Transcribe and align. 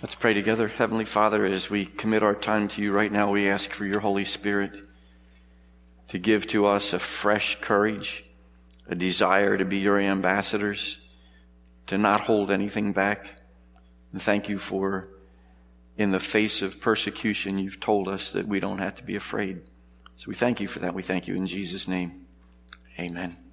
Let's 0.00 0.14
pray 0.14 0.32
together. 0.32 0.68
Heavenly 0.68 1.04
Father, 1.04 1.44
as 1.44 1.68
we 1.68 1.84
commit 1.84 2.22
our 2.22 2.36
time 2.36 2.68
to 2.68 2.82
you 2.82 2.92
right 2.92 3.10
now, 3.10 3.32
we 3.32 3.48
ask 3.48 3.72
for 3.72 3.84
your 3.84 3.98
Holy 3.98 4.24
Spirit 4.24 4.86
to 6.08 6.20
give 6.20 6.46
to 6.48 6.66
us 6.66 6.92
a 6.92 7.00
fresh 7.00 7.58
courage, 7.60 8.24
a 8.86 8.94
desire 8.94 9.58
to 9.58 9.64
be 9.64 9.78
your 9.78 9.98
ambassadors, 9.98 10.98
to 11.88 11.98
not 11.98 12.20
hold 12.20 12.52
anything 12.52 12.92
back. 12.92 13.40
And 14.12 14.22
thank 14.22 14.48
you 14.48 14.56
for, 14.56 15.08
in 15.96 16.12
the 16.12 16.20
face 16.20 16.62
of 16.62 16.80
persecution, 16.80 17.58
you've 17.58 17.80
told 17.80 18.06
us 18.06 18.30
that 18.32 18.46
we 18.46 18.60
don't 18.60 18.78
have 18.78 18.94
to 18.96 19.02
be 19.02 19.16
afraid. 19.16 19.62
So 20.14 20.28
we 20.28 20.36
thank 20.36 20.60
you 20.60 20.68
for 20.68 20.78
that. 20.78 20.94
We 20.94 21.02
thank 21.02 21.26
you 21.26 21.34
in 21.34 21.48
Jesus' 21.48 21.88
name. 21.88 22.26
Amen. 23.00 23.47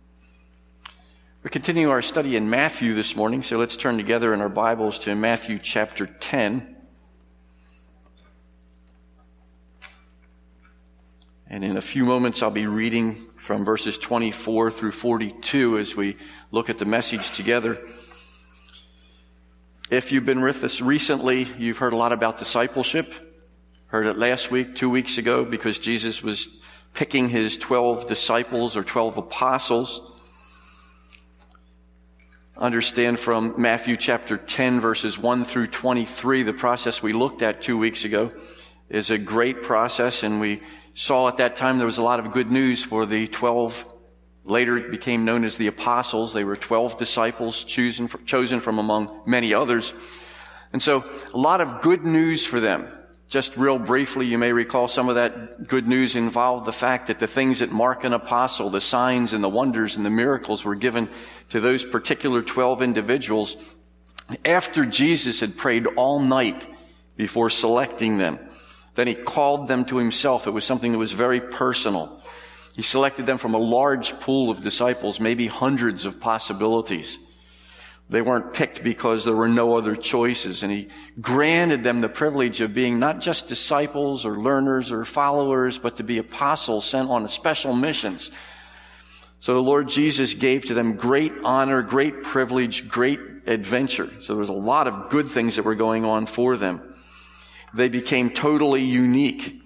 We're 1.45 1.49
continuing 1.49 1.91
our 1.91 2.01
study 2.01 2.35
in 2.35 2.49
Matthew 2.49 2.95
this 2.95 3.15
morning, 3.15 3.43
so 3.43 3.57
let's 3.57 3.77
turn 3.77 3.97
together 3.97 4.33
in 4.33 4.41
our 4.41 4.49
Bibles 4.49 4.97
to 4.97 5.13
Matthew 5.13 5.59
chapter 5.59 6.07
10. 6.07 6.75
And 11.45 11.63
in 11.63 11.77
a 11.77 11.81
few 11.81 12.03
moments, 12.03 12.41
I'll 12.41 12.49
be 12.49 12.65
reading 12.65 13.27
from 13.35 13.63
verses 13.63 13.99
24 13.99 14.71
through 14.71 14.93
42 14.93 15.77
as 15.77 15.95
we 15.95 16.17
look 16.49 16.71
at 16.71 16.79
the 16.79 16.85
message 16.85 17.29
together. 17.29 17.77
If 19.91 20.11
you've 20.11 20.25
been 20.25 20.41
with 20.41 20.63
us 20.63 20.81
recently, 20.81 21.43
you've 21.59 21.77
heard 21.77 21.93
a 21.93 21.95
lot 21.95 22.11
about 22.11 22.39
discipleship. 22.39 23.13
Heard 23.85 24.07
it 24.07 24.17
last 24.17 24.49
week, 24.49 24.73
two 24.73 24.89
weeks 24.89 25.19
ago, 25.19 25.45
because 25.45 25.77
Jesus 25.77 26.23
was 26.23 26.47
picking 26.95 27.29
his 27.29 27.55
12 27.55 28.07
disciples 28.07 28.75
or 28.75 28.83
12 28.83 29.19
apostles 29.19 30.13
understand 32.57 33.19
from 33.19 33.55
Matthew 33.57 33.97
chapter 33.97 34.37
10 34.37 34.79
verses 34.79 35.17
1 35.17 35.45
through 35.45 35.67
23, 35.67 36.43
the 36.43 36.53
process 36.53 37.03
we 37.03 37.11
looked 37.11 37.41
at 37.41 37.61
two 37.61 37.77
weeks 37.77 38.05
ago 38.05 38.31
is 38.89 39.09
a 39.11 39.17
great 39.17 39.61
process 39.61 40.23
and 40.23 40.39
we 40.39 40.61
saw 40.93 41.27
at 41.27 41.37
that 41.37 41.57
time 41.57 41.77
there 41.77 41.85
was 41.85 41.97
a 41.97 42.03
lot 42.03 42.19
of 42.19 42.31
good 42.31 42.49
news 42.49 42.83
for 42.83 43.05
the 43.05 43.27
12 43.27 43.85
later 44.45 44.77
it 44.77 44.89
became 44.89 45.25
known 45.25 45.43
as 45.43 45.57
the 45.57 45.67
apostles. 45.67 46.31
They 46.31 46.43
were 46.43 46.55
12 46.55 46.97
disciples 46.97 47.63
chosen, 47.63 48.07
chosen 48.25 48.59
from 48.61 48.77
among 48.77 49.23
many 49.25 49.53
others. 49.53 49.93
And 50.71 50.81
so 50.81 51.03
a 51.33 51.37
lot 51.37 51.61
of 51.61 51.81
good 51.81 52.05
news 52.05 52.45
for 52.45 52.59
them. 52.59 52.87
Just 53.27 53.57
real 53.57 53.79
briefly, 53.79 54.27
you 54.27 54.37
may 54.37 54.51
recall 54.51 54.87
some 54.87 55.09
of 55.09 55.15
that 55.15 55.67
good 55.67 55.87
news 55.87 56.15
involved 56.15 56.65
the 56.65 56.71
fact 56.71 57.07
that 57.07 57.19
the 57.19 57.27
things 57.27 57.59
that 57.59 57.71
mark 57.71 58.03
an 58.03 58.13
apostle, 58.13 58.69
the 58.69 58.79
signs 58.79 59.33
and 59.33 59.43
the 59.43 59.49
wonders 59.49 59.95
and 59.95 60.05
the 60.05 60.11
miracles 60.11 60.63
were 60.63 60.75
given 60.75 61.09
to 61.49 61.59
those 61.59 61.83
particular 61.83 62.43
12 62.43 62.83
individuals 62.83 63.55
after 64.43 64.85
Jesus 64.85 65.39
had 65.39 65.57
prayed 65.57 65.87
all 65.95 66.19
night 66.19 66.67
before 67.17 67.49
selecting 67.49 68.17
them. 68.17 68.39
Then 68.93 69.07
he 69.07 69.15
called 69.15 69.67
them 69.67 69.85
to 69.85 69.97
himself. 69.97 70.47
It 70.47 70.51
was 70.51 70.63
something 70.63 70.91
that 70.91 70.97
was 70.97 71.11
very 71.11 71.41
personal. 71.41 72.21
He 72.75 72.81
selected 72.81 73.25
them 73.25 73.37
from 73.37 73.53
a 73.53 73.59
large 73.59 74.19
pool 74.19 74.49
of 74.51 74.61
disciples, 74.61 75.19
maybe 75.19 75.47
hundreds 75.47 76.05
of 76.05 76.19
possibilities. 76.19 77.17
They 78.07 78.21
weren't 78.21 78.53
picked 78.53 78.83
because 78.83 79.25
there 79.25 79.35
were 79.35 79.49
no 79.49 79.75
other 79.75 79.95
choices. 79.95 80.61
And 80.61 80.71
he 80.71 80.89
granted 81.19 81.83
them 81.83 82.01
the 82.01 82.09
privilege 82.09 82.61
of 82.61 82.73
being 82.73 82.99
not 82.99 83.19
just 83.19 83.47
disciples 83.47 84.25
or 84.25 84.39
learners 84.39 84.91
or 84.91 85.05
followers, 85.05 85.79
but 85.79 85.97
to 85.97 86.03
be 86.03 86.19
apostles 86.19 86.85
sent 86.85 87.09
on 87.09 87.27
special 87.27 87.73
missions. 87.73 88.29
So 89.39 89.55
the 89.55 89.61
Lord 89.61 89.89
Jesus 89.89 90.33
gave 90.35 90.65
to 90.65 90.73
them 90.75 90.97
great 90.97 91.33
honor, 91.43 91.81
great 91.81 92.23
privilege, 92.23 92.87
great 92.87 93.19
adventure. 93.47 94.09
So 94.19 94.33
there 94.33 94.39
was 94.39 94.49
a 94.49 94.53
lot 94.53 94.87
of 94.87 95.09
good 95.09 95.27
things 95.27 95.55
that 95.55 95.63
were 95.63 95.75
going 95.75 96.05
on 96.05 96.25
for 96.27 96.57
them. 96.57 96.95
They 97.73 97.89
became 97.89 98.29
totally 98.29 98.83
unique. 98.83 99.61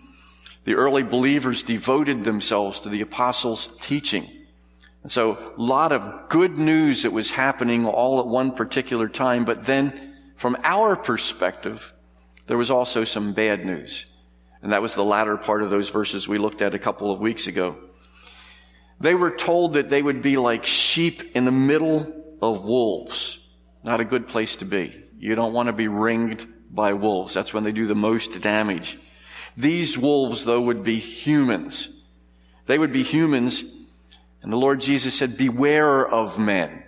The 0.63 0.75
early 0.75 1.03
believers 1.03 1.63
devoted 1.63 2.23
themselves 2.23 2.81
to 2.81 2.89
the 2.89 3.01
apostles' 3.01 3.69
teaching. 3.81 4.29
And 5.09 5.13
so 5.15 5.53
a 5.57 5.59
lot 5.59 5.91
of 5.91 6.29
good 6.29 6.59
news 6.59 7.01
that 7.01 7.11
was 7.11 7.31
happening 7.31 7.87
all 7.87 8.19
at 8.19 8.27
one 8.27 8.51
particular 8.51 9.09
time, 9.09 9.43
but 9.43 9.65
then 9.65 10.13
from 10.35 10.55
our 10.63 10.95
perspective, 10.95 11.91
there 12.45 12.59
was 12.59 12.69
also 12.69 13.05
some 13.05 13.33
bad 13.33 13.65
news. 13.65 14.05
And 14.61 14.71
that 14.71 14.83
was 14.83 14.93
the 14.93 15.03
latter 15.03 15.35
part 15.35 15.63
of 15.63 15.71
those 15.71 15.89
verses 15.89 16.27
we 16.27 16.37
looked 16.37 16.61
at 16.61 16.75
a 16.75 16.77
couple 16.77 17.11
of 17.11 17.21
weeks 17.21 17.47
ago. 17.47 17.75
They 18.99 19.15
were 19.15 19.35
told 19.35 19.73
that 19.73 19.89
they 19.89 20.03
would 20.03 20.21
be 20.21 20.37
like 20.37 20.63
sheep 20.63 21.35
in 21.35 21.43
the 21.43 21.51
middle 21.51 22.37
of 22.39 22.63
wolves. 22.63 23.39
Not 23.83 24.01
a 24.01 24.05
good 24.05 24.27
place 24.27 24.57
to 24.57 24.65
be. 24.65 25.03
You 25.17 25.33
don't 25.33 25.53
want 25.53 25.69
to 25.69 25.73
be 25.73 25.87
ringed 25.87 26.45
by 26.69 26.93
wolves. 26.93 27.33
That's 27.33 27.51
when 27.51 27.63
they 27.63 27.71
do 27.71 27.87
the 27.87 27.95
most 27.95 28.41
damage. 28.41 28.99
These 29.57 29.97
wolves, 29.97 30.45
though, 30.45 30.61
would 30.61 30.83
be 30.83 30.99
humans. 30.99 31.89
They 32.67 32.77
would 32.77 32.93
be 32.93 33.01
humans 33.01 33.63
and 34.41 34.51
the 34.51 34.57
Lord 34.57 34.81
Jesus 34.81 35.15
said, 35.15 35.37
beware 35.37 36.07
of 36.07 36.39
men. 36.39 36.83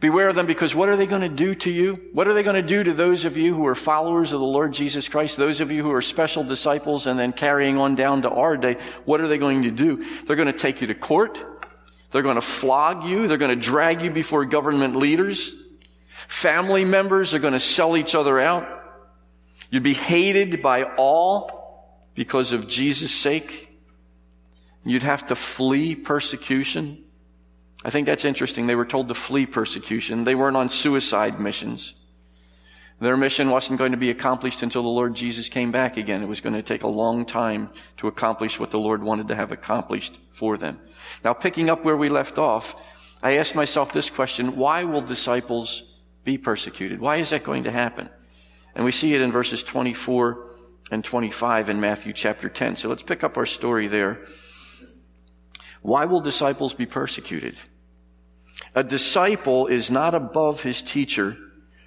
Beware 0.00 0.28
of 0.28 0.34
them 0.34 0.46
because 0.46 0.74
what 0.74 0.90
are 0.90 0.96
they 0.96 1.06
going 1.06 1.22
to 1.22 1.30
do 1.30 1.54
to 1.54 1.70
you? 1.70 2.10
What 2.12 2.28
are 2.28 2.34
they 2.34 2.42
going 2.42 2.60
to 2.60 2.68
do 2.68 2.84
to 2.84 2.92
those 2.92 3.24
of 3.24 3.38
you 3.38 3.54
who 3.54 3.66
are 3.66 3.74
followers 3.74 4.32
of 4.32 4.40
the 4.40 4.46
Lord 4.46 4.74
Jesus 4.74 5.08
Christ? 5.08 5.38
Those 5.38 5.60
of 5.60 5.70
you 5.70 5.82
who 5.82 5.92
are 5.92 6.02
special 6.02 6.44
disciples 6.44 7.06
and 7.06 7.18
then 7.18 7.32
carrying 7.32 7.78
on 7.78 7.94
down 7.94 8.22
to 8.22 8.30
our 8.30 8.58
day, 8.58 8.76
what 9.06 9.22
are 9.22 9.28
they 9.28 9.38
going 9.38 9.62
to 9.62 9.70
do? 9.70 10.04
They're 10.26 10.36
going 10.36 10.52
to 10.52 10.58
take 10.58 10.82
you 10.82 10.88
to 10.88 10.94
court. 10.94 11.42
They're 12.10 12.22
going 12.22 12.34
to 12.34 12.42
flog 12.42 13.04
you. 13.04 13.26
They're 13.26 13.38
going 13.38 13.58
to 13.58 13.64
drag 13.64 14.02
you 14.02 14.10
before 14.10 14.44
government 14.44 14.94
leaders. 14.94 15.54
Family 16.28 16.84
members 16.84 17.32
are 17.32 17.38
going 17.38 17.54
to 17.54 17.60
sell 17.60 17.96
each 17.96 18.14
other 18.14 18.38
out. 18.38 18.68
You'd 19.70 19.82
be 19.82 19.94
hated 19.94 20.60
by 20.62 20.82
all 20.82 22.10
because 22.14 22.52
of 22.52 22.68
Jesus' 22.68 23.10
sake. 23.10 23.63
You'd 24.84 25.02
have 25.02 25.26
to 25.28 25.34
flee 25.34 25.94
persecution. 25.94 27.04
I 27.84 27.90
think 27.90 28.06
that's 28.06 28.24
interesting. 28.24 28.66
They 28.66 28.74
were 28.74 28.84
told 28.84 29.08
to 29.08 29.14
flee 29.14 29.46
persecution. 29.46 30.24
They 30.24 30.34
weren't 30.34 30.56
on 30.56 30.68
suicide 30.68 31.40
missions. 31.40 31.94
Their 33.00 33.16
mission 33.16 33.50
wasn't 33.50 33.78
going 33.78 33.90
to 33.90 33.98
be 33.98 34.10
accomplished 34.10 34.62
until 34.62 34.82
the 34.82 34.88
Lord 34.88 35.14
Jesus 35.14 35.48
came 35.48 35.72
back 35.72 35.96
again. 35.96 36.22
It 36.22 36.28
was 36.28 36.40
going 36.40 36.54
to 36.54 36.62
take 36.62 36.84
a 36.84 36.88
long 36.88 37.26
time 37.26 37.70
to 37.98 38.08
accomplish 38.08 38.58
what 38.58 38.70
the 38.70 38.78
Lord 38.78 39.02
wanted 39.02 39.28
to 39.28 39.34
have 39.34 39.52
accomplished 39.52 40.18
for 40.30 40.56
them. 40.56 40.80
Now, 41.24 41.34
picking 41.34 41.68
up 41.68 41.84
where 41.84 41.96
we 41.96 42.08
left 42.08 42.38
off, 42.38 42.76
I 43.22 43.38
asked 43.38 43.54
myself 43.54 43.92
this 43.92 44.10
question 44.10 44.56
why 44.56 44.84
will 44.84 45.02
disciples 45.02 45.82
be 46.24 46.38
persecuted? 46.38 47.00
Why 47.00 47.16
is 47.16 47.30
that 47.30 47.42
going 47.42 47.64
to 47.64 47.70
happen? 47.70 48.08
And 48.74 48.84
we 48.84 48.92
see 48.92 49.14
it 49.14 49.20
in 49.20 49.32
verses 49.32 49.62
24 49.62 50.56
and 50.90 51.04
25 51.04 51.70
in 51.70 51.80
Matthew 51.80 52.12
chapter 52.12 52.48
10. 52.48 52.76
So 52.76 52.88
let's 52.88 53.02
pick 53.02 53.24
up 53.24 53.36
our 53.36 53.46
story 53.46 53.86
there. 53.86 54.20
Why 55.84 56.06
will 56.06 56.20
disciples 56.20 56.72
be 56.72 56.86
persecuted? 56.86 57.56
A 58.74 58.82
disciple 58.82 59.66
is 59.66 59.90
not 59.90 60.14
above 60.14 60.62
his 60.62 60.80
teacher, 60.80 61.36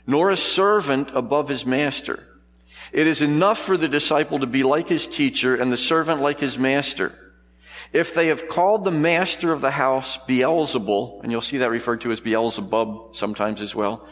nor 0.06 0.30
a 0.30 0.38
servant 0.38 1.10
above 1.16 1.50
his 1.50 1.66
master. 1.66 2.24
It 2.92 3.08
is 3.08 3.24
enough 3.24 3.58
for 3.58 3.76
the 3.76 3.88
disciple 3.88 4.38
to 4.38 4.46
be 4.46 4.62
like 4.62 4.88
his 4.88 5.08
teacher 5.08 5.56
and 5.56 5.72
the 5.72 5.78
servant 5.78 6.22
like 6.22 6.40
his 6.40 6.60
master. 6.60 7.34
If 7.92 8.14
they 8.14 8.28
have 8.28 8.48
called 8.48 8.86
the 8.86 8.92
master 8.92 9.52
of 9.52 9.62
the 9.62 9.72
house 9.72 10.20
Beelzebul, 10.28 11.24
and 11.24 11.32
you'll 11.32 11.42
see 11.42 11.58
that 11.58 11.72
referred 11.72 12.02
to 12.02 12.12
as 12.12 12.20
Beelzebub 12.20 13.16
sometimes 13.16 13.62
as 13.62 13.74
well, 13.74 14.08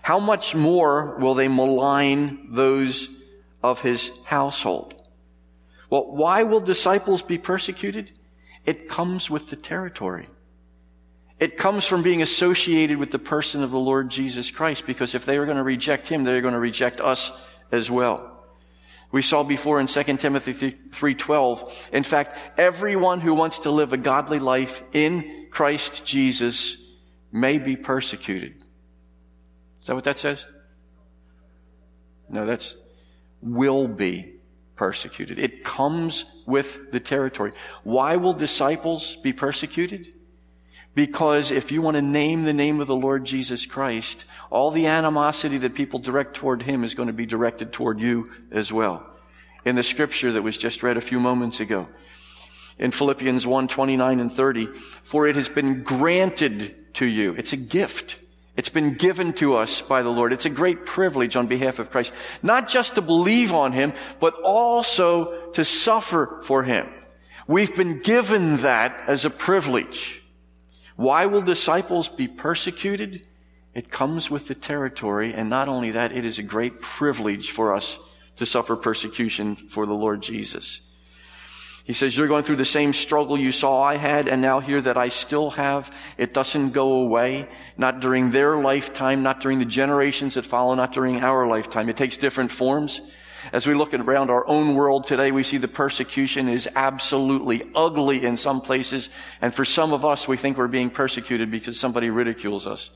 how 0.00 0.18
much 0.18 0.54
more 0.54 1.18
will 1.18 1.34
they 1.34 1.48
malign 1.48 2.54
those 2.54 3.10
of 3.62 3.82
his 3.82 4.10
household? 4.24 4.94
Well, 5.90 6.10
why 6.10 6.44
will 6.44 6.60
disciples 6.60 7.20
be 7.20 7.36
persecuted? 7.36 8.12
It 8.66 8.88
comes 8.88 9.30
with 9.30 9.48
the 9.48 9.56
territory. 9.56 10.28
It 11.38 11.56
comes 11.56 11.84
from 11.84 12.02
being 12.02 12.22
associated 12.22 12.98
with 12.98 13.10
the 13.10 13.18
person 13.18 13.62
of 13.62 13.70
the 13.70 13.78
Lord 13.78 14.10
Jesus 14.10 14.50
Christ, 14.50 14.86
because 14.86 15.14
if 15.14 15.24
they 15.24 15.38
are 15.38 15.44
going 15.44 15.58
to 15.58 15.62
reject 15.62 16.08
him, 16.08 16.24
they're 16.24 16.40
going 16.40 16.54
to 16.54 16.60
reject 16.60 17.00
us 17.00 17.30
as 17.70 17.90
well. 17.90 18.32
We 19.12 19.22
saw 19.22 19.44
before 19.44 19.78
in 19.78 19.86
2 19.86 20.18
Timothy 20.18 20.52
3:12, 20.90 21.72
in 21.92 22.02
fact, 22.02 22.36
everyone 22.58 23.20
who 23.20 23.34
wants 23.34 23.60
to 23.60 23.70
live 23.70 23.92
a 23.92 23.96
godly 23.96 24.40
life 24.40 24.82
in 24.92 25.48
Christ 25.50 26.04
Jesus 26.04 26.76
may 27.30 27.58
be 27.58 27.76
persecuted. 27.76 28.64
Is 29.80 29.86
that 29.86 29.94
what 29.94 30.04
that 30.04 30.18
says? 30.18 30.48
No, 32.28 32.46
that's 32.46 32.76
will 33.40 33.86
be 33.86 34.35
persecuted. 34.76 35.38
It 35.38 35.64
comes 35.64 36.24
with 36.46 36.92
the 36.92 37.00
territory. 37.00 37.52
Why 37.82 38.16
will 38.16 38.34
disciples 38.34 39.16
be 39.16 39.32
persecuted? 39.32 40.12
Because 40.94 41.50
if 41.50 41.72
you 41.72 41.82
want 41.82 41.96
to 41.96 42.02
name 42.02 42.44
the 42.44 42.54
name 42.54 42.80
of 42.80 42.86
the 42.86 42.96
Lord 42.96 43.26
Jesus 43.26 43.66
Christ, 43.66 44.24
all 44.48 44.70
the 44.70 44.86
animosity 44.86 45.58
that 45.58 45.74
people 45.74 45.98
direct 45.98 46.34
toward 46.34 46.62
him 46.62 46.84
is 46.84 46.94
going 46.94 47.08
to 47.08 47.12
be 47.12 47.26
directed 47.26 47.72
toward 47.72 48.00
you 48.00 48.30
as 48.50 48.72
well. 48.72 49.06
In 49.64 49.76
the 49.76 49.82
scripture 49.82 50.32
that 50.32 50.42
was 50.42 50.56
just 50.56 50.82
read 50.82 50.96
a 50.96 51.02
few 51.02 51.20
moments 51.20 51.60
ago. 51.60 51.88
In 52.78 52.92
Philippians 52.92 53.46
1, 53.46 53.68
29 53.68 54.20
and 54.20 54.32
30, 54.32 54.66
for 55.02 55.26
it 55.26 55.36
has 55.36 55.48
been 55.48 55.82
granted 55.82 56.94
to 56.94 57.06
you. 57.06 57.34
It's 57.34 57.52
a 57.52 57.58
gift. 57.58 58.18
It's 58.56 58.70
been 58.70 58.94
given 58.94 59.34
to 59.34 59.56
us 59.56 59.82
by 59.82 60.02
the 60.02 60.08
Lord. 60.08 60.32
It's 60.32 60.46
a 60.46 60.50
great 60.50 60.86
privilege 60.86 61.36
on 61.36 61.46
behalf 61.46 61.78
of 61.78 61.90
Christ, 61.90 62.14
not 62.42 62.68
just 62.68 62.94
to 62.94 63.02
believe 63.02 63.52
on 63.52 63.72
Him, 63.72 63.92
but 64.18 64.34
also 64.42 65.50
to 65.52 65.64
suffer 65.64 66.40
for 66.42 66.62
Him. 66.62 66.88
We've 67.46 67.74
been 67.74 68.00
given 68.00 68.58
that 68.58 69.04
as 69.08 69.24
a 69.24 69.30
privilege. 69.30 70.22
Why 70.96 71.26
will 71.26 71.42
disciples 71.42 72.08
be 72.08 72.28
persecuted? 72.28 73.26
It 73.74 73.90
comes 73.90 74.30
with 74.30 74.48
the 74.48 74.54
territory, 74.54 75.34
and 75.34 75.50
not 75.50 75.68
only 75.68 75.90
that, 75.90 76.12
it 76.12 76.24
is 76.24 76.38
a 76.38 76.42
great 76.42 76.80
privilege 76.80 77.50
for 77.50 77.74
us 77.74 77.98
to 78.36 78.46
suffer 78.46 78.74
persecution 78.74 79.54
for 79.54 79.84
the 79.84 79.94
Lord 79.94 80.22
Jesus. 80.22 80.80
He 81.86 81.92
says, 81.92 82.16
You're 82.16 82.26
going 82.26 82.42
through 82.42 82.56
the 82.56 82.64
same 82.64 82.92
struggle 82.92 83.38
you 83.38 83.52
saw 83.52 83.80
I 83.80 83.96
had 83.96 84.26
and 84.26 84.42
now 84.42 84.58
hear 84.58 84.80
that 84.80 84.96
I 84.96 85.06
still 85.06 85.50
have. 85.50 85.94
It 86.18 86.34
doesn't 86.34 86.70
go 86.70 87.02
away. 87.02 87.48
Not 87.78 88.00
during 88.00 88.32
their 88.32 88.56
lifetime, 88.56 89.22
not 89.22 89.40
during 89.40 89.60
the 89.60 89.64
generations 89.64 90.34
that 90.34 90.44
follow, 90.44 90.74
not 90.74 90.92
during 90.92 91.22
our 91.22 91.46
lifetime. 91.46 91.88
It 91.88 91.96
takes 91.96 92.16
different 92.16 92.50
forms. 92.50 93.00
As 93.52 93.68
we 93.68 93.74
look 93.74 93.94
around 93.94 94.30
our 94.30 94.44
own 94.48 94.74
world 94.74 95.06
today, 95.06 95.30
we 95.30 95.44
see 95.44 95.58
the 95.58 95.68
persecution 95.68 96.48
is 96.48 96.68
absolutely 96.74 97.62
ugly 97.76 98.24
in 98.24 98.36
some 98.36 98.60
places. 98.60 99.08
And 99.40 99.54
for 99.54 99.64
some 99.64 99.92
of 99.92 100.04
us, 100.04 100.26
we 100.26 100.36
think 100.36 100.58
we're 100.58 100.66
being 100.66 100.90
persecuted 100.90 101.52
because 101.52 101.78
somebody 101.78 102.10
ridicules 102.10 102.66
us 102.66 102.90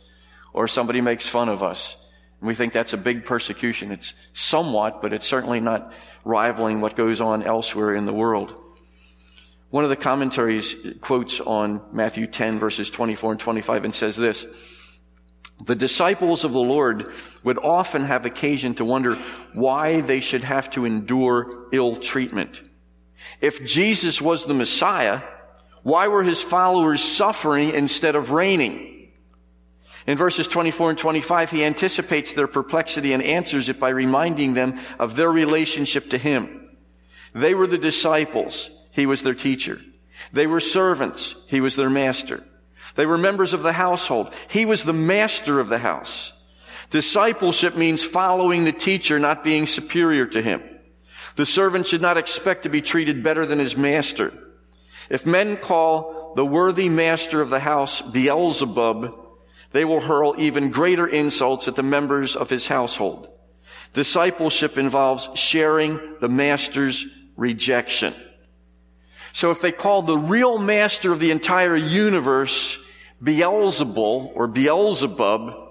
or 0.52 0.66
somebody 0.66 1.00
makes 1.00 1.28
fun 1.28 1.48
of 1.48 1.62
us. 1.62 1.96
And 2.40 2.48
we 2.48 2.56
think 2.56 2.72
that's 2.72 2.92
a 2.92 2.96
big 2.96 3.24
persecution. 3.24 3.92
It's 3.92 4.14
somewhat, 4.32 5.00
but 5.00 5.12
it's 5.12 5.28
certainly 5.28 5.60
not 5.60 5.92
rivaling 6.24 6.80
what 6.80 6.96
goes 6.96 7.20
on 7.20 7.44
elsewhere 7.44 7.94
in 7.94 8.04
the 8.06 8.12
world. 8.12 8.56
One 9.70 9.84
of 9.84 9.90
the 9.90 9.96
commentaries 9.96 10.74
quotes 11.00 11.40
on 11.40 11.80
Matthew 11.92 12.26
10 12.26 12.58
verses 12.58 12.90
24 12.90 13.32
and 13.32 13.40
25 13.40 13.84
and 13.84 13.94
says 13.94 14.16
this, 14.16 14.46
the 15.64 15.76
disciples 15.76 16.44
of 16.44 16.52
the 16.52 16.58
Lord 16.58 17.12
would 17.44 17.58
often 17.58 18.04
have 18.04 18.24
occasion 18.24 18.74
to 18.76 18.84
wonder 18.84 19.16
why 19.52 20.00
they 20.00 20.20
should 20.20 20.44
have 20.44 20.70
to 20.70 20.86
endure 20.86 21.68
ill 21.72 21.96
treatment. 21.96 22.62
If 23.40 23.64
Jesus 23.64 24.22
was 24.22 24.44
the 24.44 24.54
Messiah, 24.54 25.20
why 25.82 26.08
were 26.08 26.22
his 26.22 26.42
followers 26.42 27.02
suffering 27.02 27.70
instead 27.70 28.16
of 28.16 28.30
reigning? 28.30 29.12
In 30.06 30.16
verses 30.16 30.48
24 30.48 30.90
and 30.90 30.98
25, 30.98 31.50
he 31.50 31.64
anticipates 31.64 32.32
their 32.32 32.48
perplexity 32.48 33.12
and 33.12 33.22
answers 33.22 33.68
it 33.68 33.78
by 33.78 33.90
reminding 33.90 34.54
them 34.54 34.80
of 34.98 35.14
their 35.14 35.30
relationship 35.30 36.10
to 36.10 36.18
him. 36.18 36.70
They 37.34 37.54
were 37.54 37.66
the 37.66 37.78
disciples. 37.78 38.70
He 38.90 39.06
was 39.06 39.22
their 39.22 39.34
teacher. 39.34 39.80
They 40.32 40.46
were 40.46 40.60
servants. 40.60 41.34
He 41.46 41.60
was 41.60 41.76
their 41.76 41.90
master. 41.90 42.44
They 42.94 43.06
were 43.06 43.18
members 43.18 43.52
of 43.52 43.62
the 43.62 43.72
household. 43.72 44.34
He 44.48 44.64
was 44.64 44.84
the 44.84 44.92
master 44.92 45.60
of 45.60 45.68
the 45.68 45.78
house. 45.78 46.32
Discipleship 46.90 47.76
means 47.76 48.04
following 48.04 48.64
the 48.64 48.72
teacher, 48.72 49.18
not 49.18 49.44
being 49.44 49.66
superior 49.66 50.26
to 50.26 50.42
him. 50.42 50.62
The 51.36 51.46
servant 51.46 51.86
should 51.86 52.02
not 52.02 52.18
expect 52.18 52.64
to 52.64 52.68
be 52.68 52.82
treated 52.82 53.22
better 53.22 53.46
than 53.46 53.60
his 53.60 53.76
master. 53.76 54.32
If 55.08 55.24
men 55.24 55.56
call 55.56 56.34
the 56.34 56.44
worthy 56.44 56.88
master 56.88 57.40
of 57.40 57.50
the 57.50 57.60
house 57.60 58.00
Beelzebub, 58.00 59.16
they 59.72 59.84
will 59.84 60.00
hurl 60.00 60.34
even 60.38 60.70
greater 60.70 61.06
insults 61.06 61.68
at 61.68 61.76
the 61.76 61.82
members 61.82 62.34
of 62.34 62.50
his 62.50 62.66
household. 62.66 63.28
Discipleship 63.94 64.78
involves 64.78 65.28
sharing 65.34 66.16
the 66.20 66.28
master's 66.28 67.06
rejection. 67.36 68.14
So 69.32 69.50
if 69.50 69.60
they 69.60 69.72
called 69.72 70.06
the 70.06 70.18
real 70.18 70.58
master 70.58 71.12
of 71.12 71.20
the 71.20 71.30
entire 71.30 71.76
universe 71.76 72.78
Beelzebul 73.22 74.32
or 74.34 74.46
Beelzebub, 74.46 75.68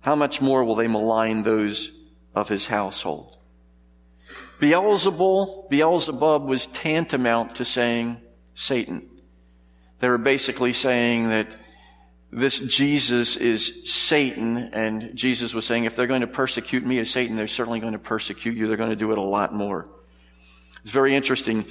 how 0.00 0.16
much 0.16 0.40
more 0.40 0.64
will 0.64 0.74
they 0.74 0.88
malign 0.88 1.42
those 1.42 1.90
of 2.34 2.48
his 2.48 2.66
household? 2.66 3.36
Beelzebul, 4.60 5.70
Beelzebub 5.70 6.44
was 6.44 6.66
tantamount 6.66 7.56
to 7.56 7.64
saying 7.64 8.18
Satan. 8.54 9.08
They 10.00 10.08
were 10.08 10.18
basically 10.18 10.72
saying 10.72 11.30
that 11.30 11.56
this 12.32 12.58
Jesus 12.60 13.36
is 13.36 13.90
Satan, 13.92 14.56
and 14.56 15.16
Jesus 15.16 15.52
was 15.52 15.66
saying, 15.66 15.84
if 15.84 15.96
they're 15.96 16.06
going 16.06 16.20
to 16.20 16.26
persecute 16.26 16.86
me 16.86 16.98
as 16.98 17.10
Satan, 17.10 17.36
they're 17.36 17.48
certainly 17.48 17.80
going 17.80 17.94
to 17.94 17.98
persecute 17.98 18.56
you. 18.56 18.68
They're 18.68 18.76
going 18.76 18.90
to 18.90 18.96
do 18.96 19.10
it 19.12 19.18
a 19.18 19.22
lot 19.22 19.52
more. 19.52 19.88
It's 20.82 20.92
very 20.92 21.14
interesting. 21.14 21.66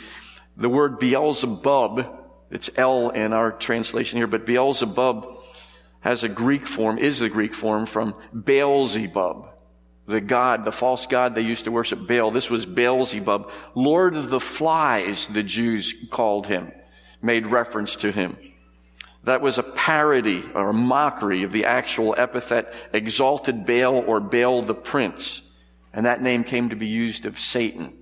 The 0.59 0.69
word 0.69 1.00
Beelzebul, 1.00 2.17
it's 2.51 2.69
L 2.75 3.11
in 3.11 3.31
our 3.31 3.53
translation 3.53 4.17
here, 4.17 4.27
but 4.27 4.45
Beelzebub 4.45 5.38
has 6.01 6.23
a 6.23 6.29
Greek 6.29 6.67
form, 6.67 6.97
is 6.97 7.19
the 7.19 7.29
Greek 7.29 7.53
form 7.53 7.85
from 7.85 8.13
Beelzebub, 8.44 9.50
the 10.06 10.19
god, 10.19 10.65
the 10.65 10.71
false 10.73 11.06
god 11.06 11.33
they 11.33 11.41
used 11.41 11.63
to 11.63 11.71
worship 11.71 12.06
Baal. 12.06 12.31
This 12.31 12.50
was 12.50 12.65
Beelzebub, 12.65 13.51
Lord 13.73 14.15
of 14.15 14.29
the 14.29 14.39
flies, 14.41 15.27
the 15.27 15.44
Jews 15.44 15.95
called 16.09 16.47
him, 16.47 16.73
made 17.21 17.47
reference 17.47 17.95
to 17.97 18.11
him. 18.11 18.38
That 19.23 19.41
was 19.41 19.57
a 19.57 19.63
parody 19.63 20.44
or 20.56 20.69
a 20.69 20.73
mockery 20.73 21.44
of 21.44 21.53
the 21.53 21.65
actual 21.65 22.15
epithet 22.17 22.73
exalted 22.91 23.65
Baal 23.65 23.97
or 23.97 24.19
Baal 24.19 24.61
the 24.61 24.75
prince. 24.75 25.41
And 25.94 26.06
that 26.06 26.21
name 26.21 26.44
came 26.44 26.69
to 26.69 26.75
be 26.75 26.88
used 26.88 27.25
of 27.25 27.39
Satan. 27.39 27.99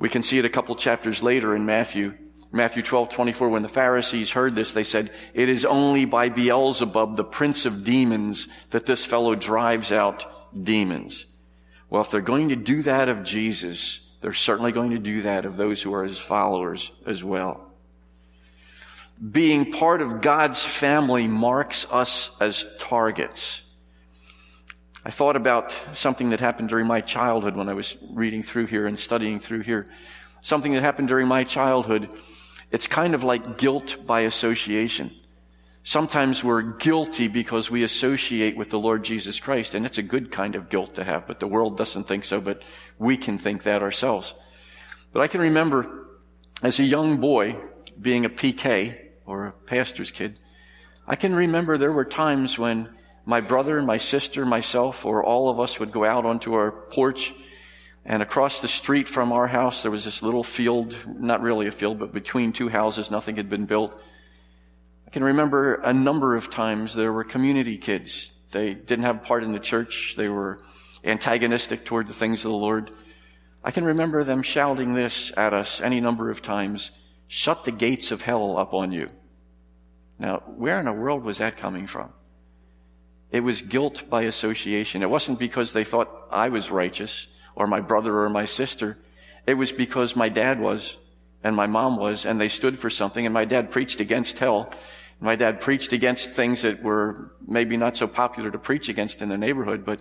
We 0.00 0.08
can 0.08 0.24
see 0.24 0.38
it 0.38 0.44
a 0.44 0.50
couple 0.50 0.74
chapters 0.74 1.22
later 1.22 1.54
in 1.54 1.64
Matthew. 1.66 2.14
Matthew 2.50 2.82
12, 2.82 3.10
24, 3.10 3.48
when 3.50 3.62
the 3.62 3.68
Pharisees 3.68 4.30
heard 4.30 4.56
this, 4.56 4.72
they 4.72 4.82
said, 4.82 5.12
it 5.34 5.48
is 5.48 5.64
only 5.64 6.04
by 6.04 6.30
Beelzebub, 6.30 7.16
the 7.16 7.22
prince 7.22 7.64
of 7.64 7.84
demons, 7.84 8.48
that 8.70 8.86
this 8.86 9.04
fellow 9.04 9.36
drives 9.36 9.92
out 9.92 10.26
demons. 10.64 11.26
Well, 11.90 12.02
if 12.02 12.10
they're 12.10 12.20
going 12.20 12.48
to 12.48 12.56
do 12.56 12.82
that 12.82 13.08
of 13.08 13.22
Jesus, 13.22 14.00
they're 14.20 14.32
certainly 14.32 14.72
going 14.72 14.90
to 14.90 14.98
do 14.98 15.22
that 15.22 15.44
of 15.44 15.56
those 15.56 15.80
who 15.80 15.94
are 15.94 16.02
his 16.02 16.18
followers 16.18 16.90
as 17.06 17.22
well. 17.22 17.70
Being 19.30 19.70
part 19.70 20.00
of 20.00 20.22
God's 20.22 20.62
family 20.62 21.28
marks 21.28 21.86
us 21.90 22.30
as 22.40 22.64
targets. 22.78 23.62
I 25.04 25.10
thought 25.10 25.36
about 25.36 25.74
something 25.94 26.30
that 26.30 26.40
happened 26.40 26.68
during 26.68 26.86
my 26.86 27.00
childhood 27.00 27.56
when 27.56 27.68
I 27.68 27.74
was 27.74 27.96
reading 28.10 28.42
through 28.42 28.66
here 28.66 28.86
and 28.86 28.98
studying 28.98 29.40
through 29.40 29.60
here. 29.60 29.86
Something 30.42 30.72
that 30.72 30.82
happened 30.82 31.08
during 31.08 31.26
my 31.26 31.44
childhood. 31.44 32.10
It's 32.70 32.86
kind 32.86 33.14
of 33.14 33.24
like 33.24 33.56
guilt 33.56 33.96
by 34.06 34.20
association. 34.20 35.10
Sometimes 35.82 36.44
we're 36.44 36.60
guilty 36.60 37.28
because 37.28 37.70
we 37.70 37.82
associate 37.82 38.56
with 38.56 38.68
the 38.68 38.78
Lord 38.78 39.02
Jesus 39.02 39.40
Christ, 39.40 39.74
and 39.74 39.86
it's 39.86 39.96
a 39.96 40.02
good 40.02 40.30
kind 40.30 40.54
of 40.54 40.68
guilt 40.68 40.94
to 40.96 41.04
have, 41.04 41.26
but 41.26 41.40
the 41.40 41.46
world 41.46 41.78
doesn't 41.78 42.06
think 42.06 42.26
so, 42.26 42.38
but 42.38 42.62
we 42.98 43.16
can 43.16 43.38
think 43.38 43.62
that 43.62 43.82
ourselves. 43.82 44.34
But 45.12 45.22
I 45.22 45.26
can 45.26 45.40
remember 45.40 46.08
as 46.62 46.78
a 46.78 46.84
young 46.84 47.18
boy 47.18 47.56
being 47.98 48.26
a 48.26 48.30
PK 48.30 48.98
or 49.24 49.46
a 49.46 49.52
pastor's 49.52 50.10
kid, 50.10 50.38
I 51.06 51.16
can 51.16 51.34
remember 51.34 51.78
there 51.78 51.92
were 51.92 52.04
times 52.04 52.58
when 52.58 52.90
my 53.24 53.40
brother 53.40 53.80
my 53.82 53.96
sister, 53.96 54.44
myself, 54.46 55.04
or 55.04 55.24
all 55.24 55.48
of 55.48 55.60
us 55.60 55.78
would 55.78 55.92
go 55.92 56.04
out 56.04 56.24
onto 56.24 56.54
our 56.54 56.70
porch. 56.70 57.34
And 58.04 58.22
across 58.22 58.60
the 58.60 58.68
street 58.68 59.08
from 59.08 59.30
our 59.30 59.46
house, 59.46 59.82
there 59.82 59.90
was 59.90 60.04
this 60.04 60.22
little 60.22 60.42
field, 60.42 60.96
not 61.06 61.42
really 61.42 61.66
a 61.66 61.72
field, 61.72 61.98
but 61.98 62.12
between 62.12 62.52
two 62.52 62.68
houses, 62.68 63.10
nothing 63.10 63.36
had 63.36 63.50
been 63.50 63.66
built. 63.66 64.00
I 65.06 65.10
can 65.10 65.22
remember 65.24 65.74
a 65.74 65.92
number 65.92 66.36
of 66.36 66.50
times 66.50 66.94
there 66.94 67.12
were 67.12 67.24
community 67.24 67.76
kids. 67.76 68.30
They 68.52 68.74
didn't 68.74 69.04
have 69.04 69.16
a 69.16 69.20
part 69.20 69.44
in 69.44 69.52
the 69.52 69.60
church. 69.60 70.14
They 70.16 70.28
were 70.28 70.60
antagonistic 71.04 71.84
toward 71.84 72.06
the 72.06 72.14
things 72.14 72.44
of 72.44 72.50
the 72.50 72.56
Lord. 72.56 72.90
I 73.62 73.70
can 73.70 73.84
remember 73.84 74.24
them 74.24 74.42
shouting 74.42 74.94
this 74.94 75.32
at 75.36 75.52
us 75.52 75.80
any 75.80 76.00
number 76.00 76.30
of 76.30 76.42
times 76.42 76.90
shut 77.28 77.64
the 77.64 77.72
gates 77.72 78.10
of 78.10 78.22
hell 78.22 78.56
up 78.56 78.74
on 78.74 78.92
you. 78.92 79.08
Now, 80.18 80.42
where 80.56 80.78
in 80.78 80.86
the 80.86 80.92
world 80.92 81.22
was 81.22 81.38
that 81.38 81.56
coming 81.56 81.86
from? 81.86 82.12
It 83.32 83.40
was 83.40 83.62
guilt 83.62 84.08
by 84.10 84.22
association. 84.22 85.02
It 85.02 85.10
wasn't 85.10 85.38
because 85.38 85.72
they 85.72 85.84
thought 85.84 86.26
I 86.30 86.48
was 86.48 86.70
righteous 86.70 87.26
or 87.54 87.66
my 87.66 87.80
brother 87.80 88.18
or 88.18 88.28
my 88.28 88.44
sister. 88.44 88.98
It 89.46 89.54
was 89.54 89.72
because 89.72 90.16
my 90.16 90.28
dad 90.28 90.60
was 90.60 90.96
and 91.44 91.54
my 91.54 91.66
mom 91.66 91.96
was 91.96 92.26
and 92.26 92.40
they 92.40 92.48
stood 92.48 92.78
for 92.78 92.90
something 92.90 93.24
and 93.24 93.32
my 93.32 93.44
dad 93.44 93.70
preached 93.70 94.00
against 94.00 94.38
hell. 94.38 94.72
My 95.20 95.36
dad 95.36 95.60
preached 95.60 95.92
against 95.92 96.30
things 96.30 96.62
that 96.62 96.82
were 96.82 97.32
maybe 97.46 97.76
not 97.76 97.96
so 97.96 98.06
popular 98.06 98.50
to 98.50 98.58
preach 98.58 98.88
against 98.88 99.22
in 99.22 99.28
the 99.28 99.38
neighborhood, 99.38 99.84
but 99.84 100.00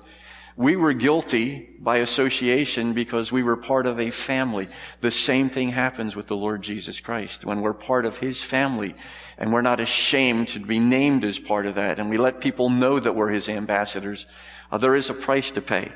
we 0.60 0.76
were 0.76 0.92
guilty 0.92 1.70
by 1.80 2.00
association 2.00 2.92
because 2.92 3.32
we 3.32 3.44
were 3.44 3.56
part 3.56 3.88
of 3.88 3.98
a 3.98 4.12
family. 4.12 4.68
The 5.00 5.10
same 5.10 5.50
thing 5.50 5.70
happens 5.70 6.18
with 6.18 6.28
the 6.28 6.36
Lord 6.36 6.62
Jesus 6.64 7.00
Christ. 7.00 7.46
When 7.46 7.62
we're 7.62 7.74
part 7.74 8.06
of 8.06 8.18
His 8.18 8.44
family 8.44 8.94
and 9.38 9.54
we're 9.54 9.62
not 9.62 9.80
ashamed 9.80 10.50
to 10.50 10.60
be 10.60 10.78
named 10.78 11.24
as 11.24 11.40
part 11.40 11.66
of 11.66 11.76
that 11.76 11.98
and 11.98 12.10
we 12.10 12.18
let 12.18 12.42
people 12.42 12.70
know 12.70 13.00
that 13.00 13.16
we're 13.16 13.30
His 13.30 13.48
ambassadors, 13.48 14.26
uh, 14.70 14.78
there 14.78 14.98
is 14.98 15.10
a 15.10 15.14
price 15.14 15.50
to 15.52 15.62
pay. 15.62 15.94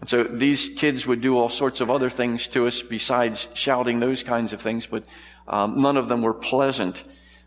And 0.00 0.08
so 0.08 0.22
these 0.22 0.68
kids 0.68 1.04
would 1.04 1.20
do 1.20 1.36
all 1.36 1.48
sorts 1.48 1.80
of 1.80 1.90
other 1.90 2.08
things 2.08 2.46
to 2.48 2.68
us 2.68 2.80
besides 2.82 3.48
shouting 3.54 3.98
those 3.98 4.22
kinds 4.22 4.52
of 4.52 4.62
things, 4.62 4.86
but 4.86 5.02
um, 5.48 5.76
none 5.78 5.96
of 5.96 6.08
them 6.08 6.22
were 6.22 6.34
pleasant. 6.34 7.02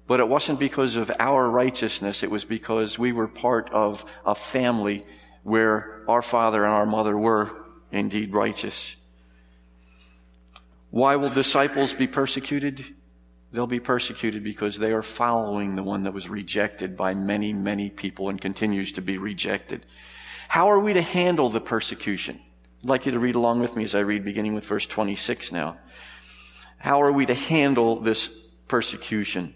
But 0.06 0.20
it 0.20 0.28
wasn't 0.28 0.60
because 0.60 0.98
of 0.98 1.10
our 1.18 1.50
righteousness. 1.50 2.24
It 2.24 2.30
was 2.30 2.44
because 2.44 3.00
we 3.00 3.14
were 3.14 3.30
part 3.30 3.70
of 3.72 4.04
a 4.26 4.36
family 4.36 5.06
where 5.44 6.04
our 6.08 6.22
father 6.22 6.64
and 6.64 6.74
our 6.74 6.86
mother 6.86 7.18
were 7.18 7.52
indeed 7.92 8.34
righteous. 8.34 8.96
Why 10.90 11.16
will 11.16 11.30
disciples 11.30 11.94
be 11.94 12.08
persecuted? 12.08 12.86
They'll 13.52 13.68
be 13.68 13.80
persecuted 13.80 14.44
because 14.44 14.78
they 14.78 14.92
are 14.92 15.02
following 15.02 15.76
the 15.76 15.84
one 15.84 16.04
that 16.04 16.14
was 16.14 16.30
rejected 16.30 16.96
by 16.96 17.14
many, 17.14 17.54
many 17.54 17.90
people 17.90 18.30
and 18.30 18.40
continues 18.40 18.94
to 18.94 19.02
be 19.02 19.18
rejected. 19.18 19.86
How 20.48 20.70
are 20.70 20.80
we 20.80 20.94
to 20.94 21.02
handle 21.02 21.50
the 21.50 21.62
persecution? 21.62 22.40
I'd 22.84 22.90
like 22.90 23.06
you 23.06 23.12
to 23.12 23.20
read 23.20 23.36
along 23.36 23.60
with 23.60 23.76
me 23.76 23.84
as 23.84 23.96
I 23.96 24.00
read, 24.00 24.26
beginning 24.26 24.54
with 24.54 24.66
verse 24.66 24.86
26 24.86 25.52
now. 25.52 25.78
How 26.78 27.02
are 27.02 27.12
we 27.12 27.26
to 27.26 27.34
handle 27.34 28.00
this 28.00 28.30
persecution? 28.68 29.54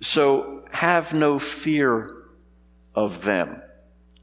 So 0.00 0.64
have 0.70 1.14
no 1.14 1.38
fear 1.38 2.14
of 2.94 3.24
them. 3.24 3.62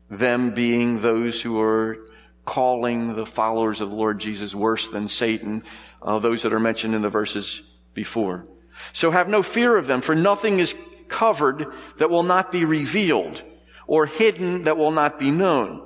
Them 0.10 0.54
being 0.54 1.02
those 1.02 1.42
who 1.42 1.60
are 1.60 1.98
calling 2.46 3.16
the 3.16 3.26
followers 3.26 3.82
of 3.82 3.90
the 3.90 3.96
Lord 3.96 4.20
Jesus 4.20 4.54
worse 4.54 4.88
than 4.88 5.08
Satan, 5.08 5.64
uh, 6.02 6.20
those 6.20 6.44
that 6.44 6.54
are 6.54 6.60
mentioned 6.60 6.94
in 6.94 7.02
the 7.02 7.10
verses 7.10 7.62
before. 7.94 8.46
So 8.94 9.12
have 9.12 9.28
no 9.30 9.42
fear 9.42 9.76
of 9.78 9.88
them, 9.88 10.02
for 10.02 10.16
nothing 10.16 10.60
is 10.60 10.76
covered 11.08 11.68
that 11.98 12.10
will 12.10 12.24
not 12.24 12.52
be 12.52 12.66
revealed, 12.66 13.42
or 13.88 14.06
hidden 14.06 14.64
that 14.64 14.78
will 14.78 14.92
not 14.92 15.20
be 15.20 15.32
known. 15.32 15.82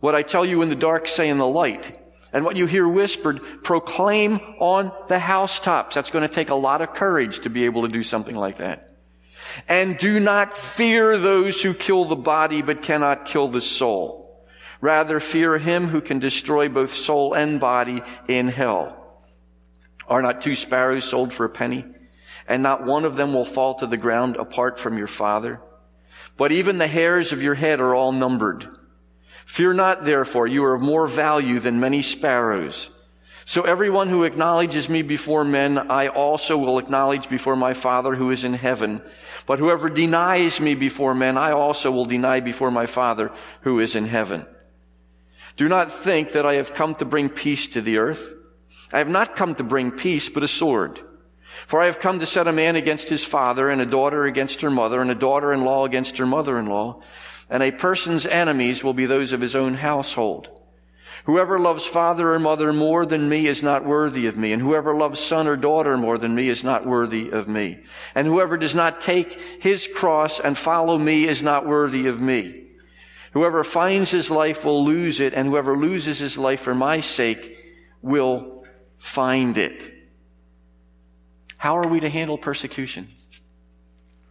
What 0.00 0.14
I 0.14 0.22
tell 0.22 0.44
you 0.44 0.62
in 0.62 0.68
the 0.68 0.76
dark, 0.76 1.08
say 1.08 1.28
in 1.28 1.38
the 1.38 1.46
light. 1.46 1.98
And 2.32 2.44
what 2.44 2.56
you 2.56 2.66
hear 2.66 2.86
whispered, 2.86 3.40
proclaim 3.64 4.34
on 4.58 4.92
the 5.08 5.18
housetops. 5.18 5.94
That's 5.94 6.10
going 6.10 6.28
to 6.28 6.34
take 6.34 6.50
a 6.50 6.54
lot 6.54 6.82
of 6.82 6.92
courage 6.92 7.40
to 7.40 7.50
be 7.50 7.64
able 7.64 7.82
to 7.82 7.88
do 7.88 8.02
something 8.02 8.36
like 8.36 8.58
that. 8.58 8.97
And 9.68 9.98
do 9.98 10.20
not 10.20 10.54
fear 10.54 11.16
those 11.16 11.62
who 11.62 11.74
kill 11.74 12.04
the 12.04 12.16
body 12.16 12.62
but 12.62 12.82
cannot 12.82 13.26
kill 13.26 13.48
the 13.48 13.60
soul. 13.60 14.46
Rather 14.80 15.20
fear 15.20 15.58
him 15.58 15.88
who 15.88 16.00
can 16.00 16.18
destroy 16.18 16.68
both 16.68 16.94
soul 16.94 17.34
and 17.34 17.58
body 17.58 18.02
in 18.28 18.48
hell. 18.48 19.24
Are 20.06 20.22
not 20.22 20.40
two 20.40 20.54
sparrows 20.54 21.04
sold 21.04 21.32
for 21.32 21.44
a 21.44 21.50
penny? 21.50 21.84
And 22.46 22.62
not 22.62 22.86
one 22.86 23.04
of 23.04 23.16
them 23.16 23.34
will 23.34 23.44
fall 23.44 23.74
to 23.76 23.86
the 23.86 23.96
ground 23.96 24.36
apart 24.36 24.78
from 24.78 24.96
your 24.96 25.06
father? 25.06 25.60
But 26.36 26.52
even 26.52 26.78
the 26.78 26.86
hairs 26.86 27.32
of 27.32 27.42
your 27.42 27.54
head 27.54 27.80
are 27.80 27.94
all 27.94 28.12
numbered. 28.12 28.68
Fear 29.44 29.74
not, 29.74 30.04
therefore, 30.04 30.46
you 30.46 30.64
are 30.64 30.74
of 30.74 30.80
more 30.80 31.06
value 31.06 31.58
than 31.58 31.80
many 31.80 32.00
sparrows. 32.00 32.90
So 33.48 33.62
everyone 33.62 34.10
who 34.10 34.24
acknowledges 34.24 34.90
me 34.90 35.00
before 35.00 35.42
men, 35.42 35.78
I 35.78 36.08
also 36.08 36.58
will 36.58 36.78
acknowledge 36.78 37.30
before 37.30 37.56
my 37.56 37.72
Father 37.72 38.14
who 38.14 38.30
is 38.30 38.44
in 38.44 38.52
heaven. 38.52 39.00
But 39.46 39.58
whoever 39.58 39.88
denies 39.88 40.60
me 40.60 40.74
before 40.74 41.14
men, 41.14 41.38
I 41.38 41.52
also 41.52 41.90
will 41.90 42.04
deny 42.04 42.40
before 42.40 42.70
my 42.70 42.84
Father 42.84 43.32
who 43.62 43.80
is 43.80 43.96
in 43.96 44.04
heaven. 44.04 44.44
Do 45.56 45.66
not 45.66 45.90
think 45.90 46.32
that 46.32 46.44
I 46.44 46.56
have 46.56 46.74
come 46.74 46.94
to 46.96 47.06
bring 47.06 47.30
peace 47.30 47.66
to 47.68 47.80
the 47.80 47.96
earth. 47.96 48.34
I 48.92 48.98
have 48.98 49.08
not 49.08 49.34
come 49.34 49.54
to 49.54 49.64
bring 49.64 49.92
peace, 49.92 50.28
but 50.28 50.42
a 50.42 50.48
sword. 50.48 51.00
For 51.66 51.80
I 51.80 51.86
have 51.86 52.00
come 52.00 52.18
to 52.18 52.26
set 52.26 52.48
a 52.48 52.52
man 52.52 52.76
against 52.76 53.08
his 53.08 53.24
father, 53.24 53.70
and 53.70 53.80
a 53.80 53.86
daughter 53.86 54.26
against 54.26 54.60
her 54.60 54.70
mother, 54.70 55.00
and 55.00 55.10
a 55.10 55.14
daughter-in-law 55.14 55.86
against 55.86 56.18
her 56.18 56.26
mother-in-law. 56.26 57.00
And 57.48 57.62
a 57.62 57.70
person's 57.70 58.26
enemies 58.26 58.84
will 58.84 58.92
be 58.92 59.06
those 59.06 59.32
of 59.32 59.40
his 59.40 59.54
own 59.54 59.72
household. 59.72 60.50
Whoever 61.28 61.58
loves 61.58 61.84
father 61.84 62.32
or 62.32 62.40
mother 62.40 62.72
more 62.72 63.04
than 63.04 63.28
me 63.28 63.48
is 63.48 63.62
not 63.62 63.84
worthy 63.84 64.28
of 64.28 64.38
me, 64.38 64.52
and 64.52 64.62
whoever 64.62 64.94
loves 64.94 65.20
son 65.20 65.46
or 65.46 65.58
daughter 65.58 65.98
more 65.98 66.16
than 66.16 66.34
me 66.34 66.48
is 66.48 66.64
not 66.64 66.86
worthy 66.86 67.28
of 67.28 67.46
me. 67.46 67.80
And 68.14 68.26
whoever 68.26 68.56
does 68.56 68.74
not 68.74 69.02
take 69.02 69.38
his 69.60 69.86
cross 69.94 70.40
and 70.40 70.56
follow 70.56 70.96
me 70.96 71.28
is 71.28 71.42
not 71.42 71.66
worthy 71.66 72.06
of 72.06 72.18
me. 72.18 72.68
Whoever 73.32 73.62
finds 73.62 74.10
his 74.10 74.30
life 74.30 74.64
will 74.64 74.82
lose 74.82 75.20
it, 75.20 75.34
and 75.34 75.46
whoever 75.46 75.76
loses 75.76 76.18
his 76.18 76.38
life 76.38 76.62
for 76.62 76.74
my 76.74 77.00
sake 77.00 77.58
will 78.00 78.64
find 78.96 79.58
it. 79.58 79.82
How 81.58 81.76
are 81.76 81.88
we 81.88 82.00
to 82.00 82.08
handle 82.08 82.38
persecution? 82.38 83.06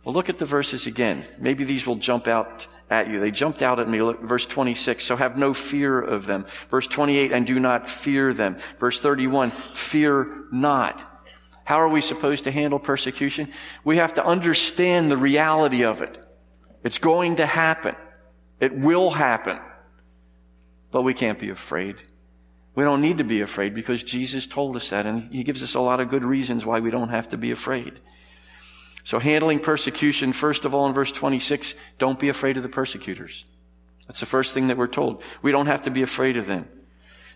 Well, 0.08 0.14
look 0.14 0.30
at 0.30 0.40
the 0.40 0.46
verses 0.46 0.88
again. 0.88 1.26
Maybe 1.38 1.66
these 1.66 1.86
will 1.86 1.98
jump 1.98 2.30
out 2.30 2.66
at 2.90 3.10
you. 3.10 3.20
They 3.20 3.30
jumped 3.30 3.62
out 3.62 3.82
at 3.82 3.90
me. 3.90 4.02
Look, 4.02 4.24
verse 4.24 4.46
26. 4.46 5.04
So 5.04 5.18
have 5.18 5.38
no 5.38 5.54
fear 5.54 6.00
of 6.00 6.26
them. 6.26 6.46
Verse 6.70 6.88
28. 6.88 7.34
And 7.34 7.46
do 7.46 7.60
not 7.60 7.90
fear 7.90 8.32
them. 8.32 8.56
Verse 8.80 9.02
31. 9.02 9.52
Fear 9.52 10.46
not. 10.50 11.26
How 11.66 11.76
are 11.76 11.90
we 11.90 12.00
supposed 12.00 12.46
to 12.46 12.52
handle 12.52 12.80
persecution? 12.80 13.52
We 13.84 13.98
have 13.98 14.14
to 14.14 14.26
understand 14.26 15.12
the 15.12 15.18
reality 15.18 15.84
of 15.84 16.02
it. 16.02 16.18
It's 16.86 17.00
going 17.00 17.36
to 17.36 17.46
happen. 17.46 17.98
It 18.62 18.74
will 18.74 19.12
happen. 19.12 19.60
But 20.90 21.02
we 21.02 21.16
can't 21.16 21.38
be 21.38 21.50
afraid. 21.50 22.02
We 22.76 22.86
don't 22.86 23.02
need 23.02 23.18
to 23.18 23.26
be 23.26 23.42
afraid 23.42 23.76
because 23.76 24.04
Jesus 24.04 24.48
told 24.48 24.78
us 24.78 24.90
that 24.92 25.06
and 25.06 25.34
he 25.34 25.44
gives 25.44 25.62
us 25.64 25.76
a 25.76 25.82
lot 25.82 26.00
of 26.00 26.08
good 26.08 26.24
reasons 26.24 26.66
why 26.66 26.80
we 26.80 26.92
don't 26.92 27.10
have 27.10 27.28
to 27.28 27.38
be 27.38 27.52
afraid. 27.52 28.00
So 29.08 29.20
handling 29.20 29.60
persecution, 29.60 30.34
first 30.34 30.66
of 30.66 30.76
all, 30.76 30.86
in 30.86 30.94
verse 30.94 31.14
26, 31.14 31.76
don't 31.98 32.20
be 32.20 32.28
afraid 32.28 32.58
of 32.58 32.64
the 32.64 32.68
persecutors. 32.68 33.46
That's 34.06 34.20
the 34.20 34.26
first 34.26 34.54
thing 34.54 34.68
that 34.68 34.76
we're 34.76 34.88
told. 34.88 35.24
We 35.42 35.54
don't 35.54 35.68
have 35.68 35.84
to 35.84 35.90
be 35.90 36.02
afraid 36.02 36.36
of 36.36 36.46
them. 36.46 36.68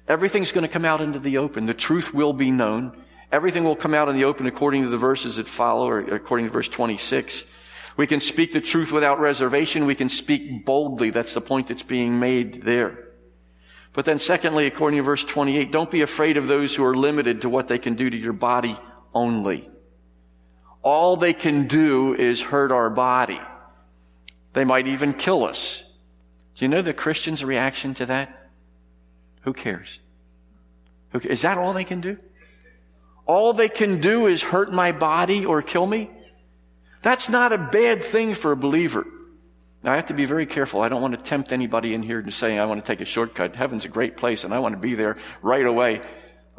Everything's 0.06 0.52
going 0.52 0.64
to 0.64 0.68
come 0.68 0.84
out 0.84 1.00
into 1.00 1.18
the 1.18 1.38
open. 1.38 1.68
The 1.68 1.74
truth 1.74 2.14
will 2.14 2.34
be 2.34 2.52
known. 2.52 3.02
Everything 3.32 3.64
will 3.64 3.78
come 3.78 3.94
out 3.94 4.10
in 4.10 4.18
the 4.18 4.26
open 4.26 4.48
according 4.48 4.84
to 4.84 4.90
the 4.90 4.98
verses 4.98 5.38
that 5.38 5.48
follow, 5.48 5.88
or 5.88 6.00
according 6.14 6.48
to 6.48 6.52
verse 6.52 6.68
26. 6.68 7.46
We 7.96 8.06
can 8.06 8.20
speak 8.20 8.52
the 8.52 8.60
truth 8.60 8.92
without 8.92 9.22
reservation. 9.22 9.86
We 9.86 9.96
can 9.96 10.10
speak 10.10 10.66
boldly. 10.66 11.12
That's 11.12 11.34
the 11.34 11.40
point 11.40 11.68
that's 11.68 11.84
being 11.84 12.20
made 12.20 12.64
there. 12.64 13.12
But 13.94 14.04
then 14.04 14.20
secondly, 14.20 14.68
according 14.68 14.98
to 14.98 15.04
verse 15.04 15.24
28, 15.24 15.72
don't 15.72 15.90
be 15.90 16.02
afraid 16.02 16.36
of 16.36 16.50
those 16.50 16.76
who 16.76 16.84
are 16.84 16.96
limited 16.96 17.44
to 17.44 17.50
what 17.50 17.70
they 17.70 17.80
can 17.80 17.96
do 17.96 18.10
to 18.10 18.18
your 18.18 18.34
body 18.34 18.78
only 19.14 19.72
all 20.84 21.18
they 21.18 21.34
can 21.34 21.68
do 21.68 22.14
is 22.16 22.42
hurt 22.42 22.72
our 22.72 22.90
body. 22.90 23.40
They 24.54 24.66
might 24.66 24.88
even 24.88 25.14
kill 25.14 25.44
us. 25.44 25.84
Do 26.56 26.66
you 26.66 26.70
know 26.70 26.82
the 26.82 26.94
Christian's 26.94 27.44
reaction 27.44 27.94
to 27.96 28.08
that? 28.08 28.50
Who 29.42 29.54
cares? 29.54 30.00
Is 31.14 31.42
that 31.42 31.58
all 31.58 31.74
they 31.74 31.84
can 31.84 32.02
do? 32.02 32.18
All 33.26 33.54
they 33.54 33.70
can 33.70 34.02
do 34.02 34.28
is 34.28 34.42
hurt 34.42 34.74
my 34.74 34.92
body 34.92 35.46
or 35.46 35.62
kill 35.62 35.86
me? 35.86 36.10
That's 37.02 37.30
not 37.30 37.54
a 37.54 37.58
bad 37.58 38.04
thing 38.04 38.34
for 38.34 38.52
a 38.52 38.58
believer. 38.58 39.06
Now, 39.84 39.94
I 39.94 39.96
have 39.96 40.08
to 40.08 40.14
be 40.14 40.26
very 40.26 40.46
careful. 40.46 40.82
I 40.82 40.90
don't 40.90 41.02
want 41.02 41.16
to 41.16 41.22
tempt 41.22 41.52
anybody 41.52 41.94
in 41.94 42.04
here 42.04 42.22
to 42.22 42.32
say, 42.32 42.60
I 42.60 42.66
want 42.66 42.86
to 42.86 42.88
take 42.88 43.02
a 43.02 43.06
shortcut. 43.06 43.56
Heaven's 43.56 43.86
a 43.86 43.90
great 43.90 44.16
place 44.16 44.44
and 44.44 44.54
I 44.54 44.60
want 44.60 44.74
to 44.74 44.80
be 44.80 44.94
there 44.94 45.18
right 45.42 45.66
away. 45.66 46.02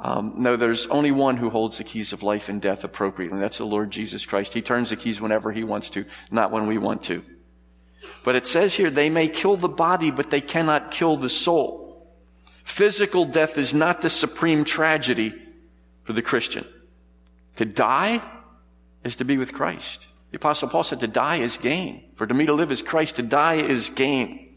Um, 0.05 0.35
no, 0.37 0.57
there's 0.57 0.89
only 0.89 1.13
one 1.13 1.37
who 1.37 1.49
holds 1.49 1.79
the 1.79 1.85
keys 1.85 2.13
of 2.13 2.25
life 2.25 2.49
and 2.49 2.61
death 2.61 2.83
appropriately, 2.83 3.35
and 3.35 3.43
that's 3.43 3.59
the 3.59 3.65
Lord 3.65 3.93
Jesus 3.93 4.27
Christ. 4.27 4.53
He 4.53 4.61
turns 4.61 4.91
the 4.91 4.97
keys 4.97 5.21
whenever 5.21 5.53
he 5.53 5.63
wants 5.63 5.91
to, 5.91 6.05
not 6.29 6.51
when 6.51 6.67
we 6.67 6.77
want 6.77 7.05
to. 7.05 7.23
But 8.25 8.35
it 8.35 8.49
says 8.49 8.75
here, 8.75 8.91
they 8.91 9.11
may 9.11 9.29
kill 9.29 9.57
the 9.57 9.69
body, 9.69 10.11
but 10.11 10.31
they 10.31 10.41
cannot 10.41 10.91
kill 10.91 11.17
the 11.17 11.29
soul. 11.29 12.13
Physical 12.65 13.27
death 13.27 13.57
is 13.57 13.73
not 13.73 14.01
the 14.01 14.11
supreme 14.11 14.65
tragedy 14.65 15.35
for 16.03 16.15
the 16.15 16.23
Christian. 16.23 16.67
To 17.57 17.65
die 17.65 18.21
is 19.05 19.17
to 19.17 19.25
be 19.25 19.39
with 19.39 19.53
Christ. 19.53 20.09
The 20.33 20.37
apostle 20.37 20.69
Paul 20.69 20.83
said 20.83 21.01
to 21.01 21.07
die 21.07 21.37
is 21.37 21.59
gain. 21.59 22.11
For 22.17 22.27
to 22.27 22.35
me 22.35 22.47
to 22.47 22.55
live 22.55 22.73
is 22.73 22.83
Christ, 22.83 23.17
to 23.17 23.23
die 23.23 23.57
is 23.57 23.91
gain. 23.91 24.57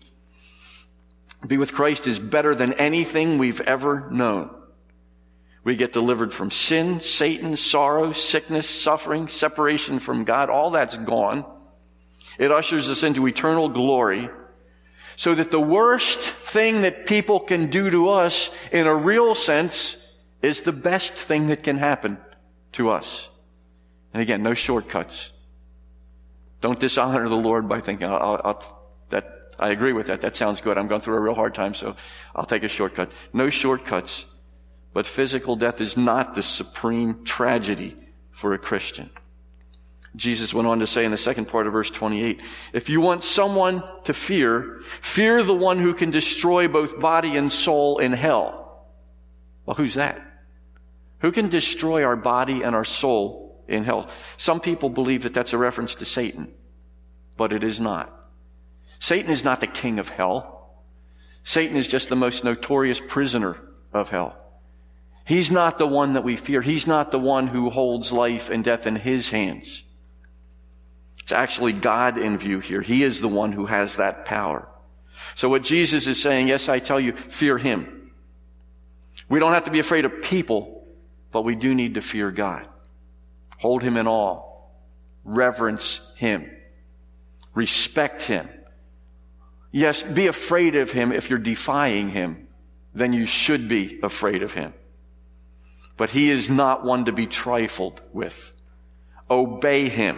Be 1.46 1.58
with 1.58 1.74
Christ 1.74 2.08
is 2.08 2.18
better 2.18 2.56
than 2.56 2.74
anything 2.74 3.38
we've 3.38 3.62
ever 3.62 4.10
known. 4.10 4.50
We 5.66 5.76
get 5.76 5.92
delivered 5.92 6.32
from 6.32 6.52
sin, 6.52 7.00
Satan, 7.00 7.58
sorrow, 7.58 8.12
sickness, 8.12 8.70
suffering, 8.70 9.28
separation 9.28 9.98
from 9.98 10.24
God. 10.24 10.52
All 10.52 10.70
that's 10.70 10.96
gone. 10.96 11.44
It 12.38 12.52
ushers 12.52 12.88
us 12.88 13.02
into 13.02 13.28
eternal 13.28 13.68
glory 13.70 14.30
so 15.16 15.34
that 15.34 15.50
the 15.50 15.60
worst 15.60 16.20
thing 16.20 16.82
that 16.82 17.08
people 17.08 17.40
can 17.40 17.72
do 17.72 17.90
to 17.90 18.10
us 18.10 18.52
in 18.72 18.86
a 18.86 18.96
real 18.96 19.34
sense 19.34 19.98
is 20.44 20.62
the 20.62 20.74
best 20.74 21.14
thing 21.14 21.48
that 21.48 21.64
can 21.64 21.78
happen 21.78 22.20
to 22.74 22.92
us. 22.92 23.32
And 24.14 24.22
again, 24.22 24.44
no 24.44 24.54
shortcuts. 24.54 25.32
Don't 26.62 26.80
dishonor 26.80 27.28
the 27.28 27.36
Lord 27.36 27.68
by 27.68 27.82
thinking, 27.82 28.08
I'll, 28.08 28.40
I'll, 28.44 28.90
that, 29.10 29.54
I 29.58 29.70
agree 29.70 29.94
with 29.94 30.08
that. 30.08 30.22
That 30.22 30.36
sounds 30.36 30.62
good. 30.62 30.78
I'm 30.78 30.88
going 30.88 31.02
through 31.02 31.16
a 31.16 31.22
real 31.22 31.34
hard 31.34 31.56
time, 31.56 31.74
so 31.74 31.96
I'll 32.36 32.46
take 32.46 32.64
a 32.64 32.70
shortcut. 32.70 33.12
No 33.34 33.50
shortcuts. 33.50 34.26
But 34.96 35.06
physical 35.06 35.58
death 35.58 35.82
is 35.82 35.98
not 35.98 36.36
the 36.36 36.42
supreme 36.42 37.26
tragedy 37.26 37.98
for 38.32 38.54
a 38.54 38.58
Christian. 38.58 39.10
Jesus 40.16 40.54
went 40.54 40.70
on 40.70 40.80
to 40.80 40.88
say 40.88 41.04
in 41.04 41.12
the 41.12 41.18
second 41.18 41.50
part 41.50 41.68
of 41.68 41.74
verse 41.74 41.90
28, 41.90 42.40
if 42.72 42.88
you 42.88 43.02
want 43.02 43.22
someone 43.22 43.84
to 44.06 44.14
fear, 44.14 44.80
fear 45.02 45.44
the 45.44 45.54
one 45.54 45.80
who 45.80 45.94
can 45.94 46.12
destroy 46.12 46.70
both 46.70 46.98
body 46.98 47.36
and 47.36 47.52
soul 47.52 47.98
in 47.98 48.14
hell. 48.14 48.88
Well, 49.66 49.76
who's 49.76 49.96
that? 49.96 50.22
Who 51.20 51.34
can 51.34 51.50
destroy 51.50 52.06
our 52.06 52.16
body 52.16 52.64
and 52.64 52.74
our 52.74 52.86
soul 52.86 53.66
in 53.68 53.84
hell. 53.84 54.08
Some 54.38 54.62
people 54.62 54.90
believe 54.90 55.24
that 55.24 55.34
that's 55.34 55.52
a 55.52 55.58
reference 55.58 55.96
to 55.96 56.06
Satan, 56.06 56.54
but 57.36 57.52
it 57.52 57.66
is 57.66 57.82
not. 57.82 58.18
Satan 59.00 59.30
is 59.30 59.44
not 59.44 59.60
the 59.60 59.68
king 59.68 60.00
of 60.00 60.08
hell. 60.08 60.86
Satan 61.44 61.76
is 61.76 61.90
just 61.90 62.08
the 62.08 62.16
most 62.16 62.46
notorious 62.46 63.02
prisoner 63.06 63.58
of 63.92 64.10
hell. 64.10 64.45
He's 65.26 65.50
not 65.50 65.80
the 65.80 65.88
one 65.88 66.14
that 66.14 66.24
we 66.24 66.36
fear. 66.36 66.62
He's 66.62 66.86
not 66.86 67.12
the 67.12 67.20
one 67.20 67.48
who 67.48 67.72
holds 67.72 68.12
life 68.12 68.50
and 68.50 68.64
death 68.64 68.86
in 68.86 68.96
his 68.96 69.30
hands. 69.30 69.84
It's 71.20 71.32
actually 71.32 71.74
God 71.74 72.20
in 72.20 72.38
view 72.38 72.60
here. 72.60 72.82
He 72.82 73.04
is 73.04 73.20
the 73.20 73.28
one 73.28 73.52
who 73.52 73.66
has 73.66 73.96
that 73.96 74.26
power. 74.26 74.68
So 75.34 75.50
what 75.50 75.64
Jesus 75.64 76.06
is 76.06 76.22
saying, 76.22 76.48
yes, 76.48 76.70
I 76.70 76.78
tell 76.78 77.00
you, 77.00 77.14
fear 77.14 77.58
him. 77.58 78.12
We 79.28 79.40
don't 79.40 79.54
have 79.54 79.66
to 79.66 79.72
be 79.72 79.80
afraid 79.80 80.06
of 80.06 80.22
people, 80.22 80.88
but 81.32 81.42
we 81.42 81.56
do 81.56 81.74
need 81.74 81.96
to 81.96 82.02
fear 82.02 82.30
God. 82.30 82.68
Hold 83.58 83.82
him 83.82 83.98
in 83.98 84.08
awe. 84.08 84.44
Reverence 85.24 86.02
him. 86.18 86.52
Respect 87.56 88.22
him. 88.22 88.48
Yes, 89.72 90.04
be 90.04 90.28
afraid 90.28 90.76
of 90.76 90.92
him 90.92 91.12
if 91.12 91.32
you're 91.32 91.40
defying 91.40 92.10
him. 92.10 92.48
Then 92.94 93.12
you 93.12 93.26
should 93.26 93.68
be 93.68 94.00
afraid 94.04 94.44
of 94.44 94.54
him. 94.54 94.76
But 95.98 96.10
he 96.10 96.30
is 96.30 96.50
not 96.50 96.84
one 96.84 97.06
to 97.06 97.12
be 97.12 97.28
trifled 97.28 98.02
with. 98.12 98.52
Obey 99.30 99.90
him. 99.90 100.18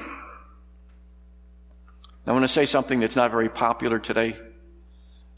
I 2.25 2.31
want 2.33 2.43
to 2.43 2.49
say 2.49 2.65
something 2.65 2.99
that's 2.99 3.15
not 3.15 3.31
very 3.31 3.47
popular 3.47 3.99
today. 3.99 4.35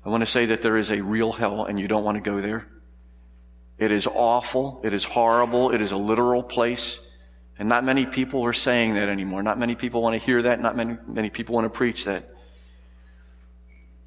I 0.04 0.10
want 0.10 0.22
to 0.22 0.26
say 0.26 0.48
that 0.48 0.62
there 0.62 0.78
is 0.78 0.92
a 0.92 1.02
real 1.02 1.32
hell 1.32 1.66
and 1.66 1.80
you 1.80 1.88
don't 1.88 2.04
want 2.04 2.16
to 2.16 2.22
go 2.22 2.42
there. 2.42 2.68
It 3.78 3.92
is 3.92 4.08
awful. 4.08 4.82
It 4.84 4.94
is 4.94 5.04
horrible. 5.04 5.72
It 5.72 5.82
is 5.82 5.92
a 5.92 5.98
literal 5.98 6.42
place. 6.42 7.00
And 7.60 7.70
not 7.70 7.84
many 7.84 8.06
people 8.06 8.44
are 8.46 8.54
saying 8.54 8.96
that 8.96 9.08
anymore. 9.08 9.44
Not 9.44 9.60
many 9.60 9.76
people 9.76 10.02
want 10.02 10.20
to 10.20 10.26
hear 10.26 10.42
that. 10.44 10.62
Not 10.62 10.76
many, 10.76 10.98
many 11.06 11.30
people 11.30 11.56
want 11.56 11.66
to 11.66 11.70
preach 11.70 12.06
that. 12.06 12.34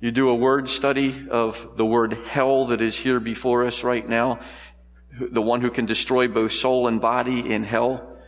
You 0.00 0.10
do 0.10 0.30
a 0.30 0.34
word 0.34 0.68
study 0.68 1.28
of 1.30 1.76
the 1.76 1.86
word 1.86 2.14
hell 2.26 2.66
that 2.66 2.80
is 2.80 2.96
here 2.96 3.20
before 3.20 3.64
us 3.64 3.84
right 3.84 4.06
now, 4.06 4.40
the 5.12 5.42
one 5.42 5.60
who 5.60 5.70
can 5.70 5.86
destroy 5.86 6.28
both 6.28 6.52
soul 6.52 6.88
and 6.88 7.00
body 7.00 7.52
in 7.52 7.64
hell. 7.64 8.18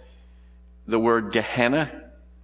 The 0.87 0.99
word 0.99 1.33
Gehenna 1.33 2.03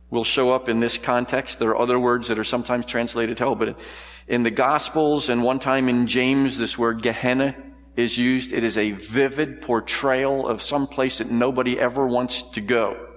will 0.09 0.25
show 0.25 0.53
up 0.53 0.69
in 0.69 0.81
this 0.81 0.99
context. 0.99 1.59
There 1.59 1.71
are 1.71 1.79
other 1.79 2.01
words 2.01 2.29
that 2.29 2.39
are 2.39 2.45
sometimes 2.45 2.87
translated 2.87 3.39
hell, 3.39 3.55
but 3.55 3.79
in 4.27 4.43
the 4.43 4.51
Gospels 4.51 5.29
and 5.29 5.43
one 5.43 5.59
time 5.59 5.89
in 5.89 6.07
James, 6.07 6.57
this 6.57 6.79
word 6.79 7.03
Gehenna 7.03 7.55
is 7.97 8.17
used. 8.17 8.53
It 8.53 8.65
is 8.65 8.79
a 8.79 8.93
vivid 8.93 9.61
portrayal 9.61 10.47
of 10.47 10.63
some 10.63 10.87
place 10.87 11.19
that 11.19 11.31
nobody 11.31 11.79
ever 11.79 12.07
wants 12.07 12.43
to 12.43 12.61
go. 12.61 13.09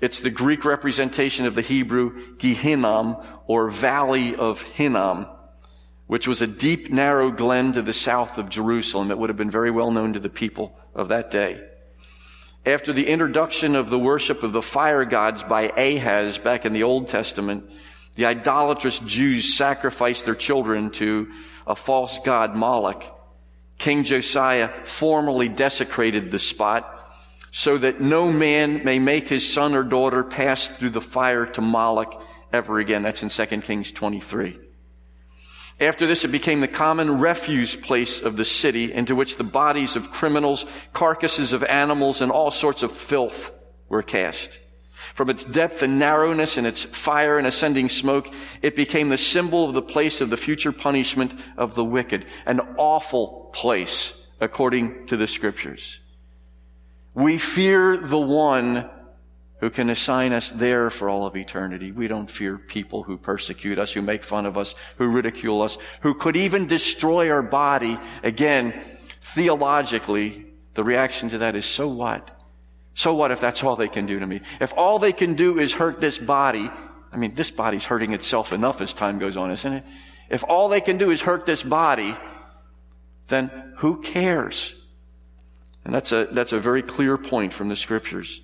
It's 0.00 0.18
the 0.18 0.30
Greek 0.30 0.64
representation 0.64 1.46
of 1.46 1.54
the 1.54 1.62
Hebrew 1.62 2.36
Gehinnom 2.36 3.24
or 3.46 3.70
Valley 3.70 4.34
of 4.34 4.62
Hinnom, 4.62 5.26
which 6.06 6.28
was 6.28 6.42
a 6.42 6.46
deep, 6.46 6.90
narrow 6.90 7.30
glen 7.30 7.72
to 7.72 7.82
the 7.82 7.92
south 7.92 8.38
of 8.38 8.50
Jerusalem. 8.50 9.10
It 9.10 9.18
would 9.18 9.30
have 9.30 9.36
been 9.36 9.50
very 9.50 9.70
well 9.70 9.90
known 9.90 10.12
to 10.12 10.20
the 10.20 10.28
people 10.28 10.78
of 10.94 11.08
that 11.08 11.30
day. 11.30 11.66
After 12.66 12.92
the 12.92 13.06
introduction 13.06 13.76
of 13.76 13.90
the 13.90 13.98
worship 13.98 14.42
of 14.42 14.52
the 14.52 14.62
fire 14.62 15.04
gods 15.04 15.42
by 15.42 15.68
Ahaz 15.68 16.38
back 16.38 16.64
in 16.64 16.72
the 16.72 16.82
Old 16.82 17.08
Testament, 17.08 17.70
the 18.16 18.26
idolatrous 18.26 18.98
Jews 19.00 19.54
sacrificed 19.54 20.24
their 20.24 20.34
children 20.34 20.90
to 20.92 21.30
a 21.66 21.76
false 21.76 22.18
god, 22.20 22.54
Moloch. 22.54 23.04
King 23.78 24.04
Josiah 24.04 24.70
formally 24.84 25.48
desecrated 25.48 26.30
the 26.30 26.38
spot 26.38 26.90
so 27.50 27.76
that 27.78 28.00
no 28.00 28.32
man 28.32 28.84
may 28.84 28.98
make 28.98 29.28
his 29.28 29.50
son 29.50 29.74
or 29.74 29.82
daughter 29.82 30.24
pass 30.24 30.68
through 30.68 30.90
the 30.90 31.00
fire 31.00 31.46
to 31.46 31.60
Moloch 31.60 32.22
ever 32.52 32.78
again. 32.78 33.02
That's 33.02 33.22
in 33.22 33.28
2 33.28 33.60
Kings 33.60 33.92
23. 33.92 34.58
After 35.80 36.06
this, 36.06 36.24
it 36.24 36.28
became 36.28 36.60
the 36.60 36.68
common 36.68 37.18
refuse 37.18 37.74
place 37.74 38.20
of 38.20 38.36
the 38.36 38.44
city 38.44 38.92
into 38.92 39.16
which 39.16 39.36
the 39.36 39.44
bodies 39.44 39.96
of 39.96 40.12
criminals, 40.12 40.64
carcasses 40.92 41.52
of 41.52 41.64
animals, 41.64 42.20
and 42.20 42.30
all 42.30 42.50
sorts 42.50 42.82
of 42.82 42.92
filth 42.92 43.50
were 43.88 44.02
cast. 44.02 44.58
From 45.14 45.30
its 45.30 45.44
depth 45.44 45.82
and 45.82 45.98
narrowness 45.98 46.56
and 46.56 46.66
its 46.66 46.82
fire 46.82 47.38
and 47.38 47.46
ascending 47.46 47.88
smoke, 47.88 48.32
it 48.62 48.76
became 48.76 49.08
the 49.08 49.18
symbol 49.18 49.64
of 49.64 49.74
the 49.74 49.82
place 49.82 50.20
of 50.20 50.30
the 50.30 50.36
future 50.36 50.72
punishment 50.72 51.34
of 51.56 51.74
the 51.74 51.84
wicked. 51.84 52.24
An 52.46 52.60
awful 52.78 53.50
place, 53.52 54.12
according 54.40 55.06
to 55.08 55.16
the 55.16 55.26
scriptures. 55.26 55.98
We 57.14 57.38
fear 57.38 57.96
the 57.96 58.18
one 58.18 58.88
who 59.60 59.70
can 59.70 59.90
assign 59.90 60.32
us 60.32 60.50
there 60.50 60.90
for 60.90 61.08
all 61.08 61.26
of 61.26 61.36
eternity. 61.36 61.92
We 61.92 62.08
don't 62.08 62.30
fear 62.30 62.58
people 62.58 63.02
who 63.02 63.16
persecute 63.16 63.78
us, 63.78 63.92
who 63.92 64.02
make 64.02 64.24
fun 64.24 64.46
of 64.46 64.58
us, 64.58 64.74
who 64.98 65.06
ridicule 65.08 65.62
us, 65.62 65.78
who 66.00 66.14
could 66.14 66.36
even 66.36 66.66
destroy 66.66 67.30
our 67.30 67.42
body. 67.42 67.98
Again, 68.22 68.74
theologically, 69.20 70.46
the 70.74 70.84
reaction 70.84 71.30
to 71.30 71.38
that 71.38 71.54
is 71.54 71.64
so 71.64 71.88
what? 71.88 72.30
So 72.94 73.14
what 73.14 73.30
if 73.30 73.40
that's 73.40 73.62
all 73.62 73.76
they 73.76 73.88
can 73.88 74.06
do 74.06 74.18
to 74.18 74.26
me? 74.26 74.40
If 74.60 74.72
all 74.76 74.98
they 74.98 75.12
can 75.12 75.34
do 75.34 75.58
is 75.58 75.72
hurt 75.72 76.00
this 76.00 76.18
body, 76.18 76.70
I 77.12 77.16
mean, 77.16 77.34
this 77.34 77.50
body's 77.50 77.84
hurting 77.84 78.12
itself 78.12 78.52
enough 78.52 78.80
as 78.80 78.92
time 78.92 79.18
goes 79.18 79.36
on, 79.36 79.50
isn't 79.50 79.72
it? 79.72 79.84
If 80.30 80.44
all 80.48 80.68
they 80.68 80.80
can 80.80 80.98
do 80.98 81.10
is 81.10 81.20
hurt 81.20 81.46
this 81.46 81.62
body, 81.62 82.16
then 83.28 83.74
who 83.78 84.00
cares? 84.00 84.74
And 85.84 85.94
that's 85.94 86.12
a, 86.12 86.28
that's 86.30 86.52
a 86.52 86.58
very 86.58 86.82
clear 86.82 87.16
point 87.16 87.52
from 87.52 87.68
the 87.68 87.76
scriptures. 87.76 88.40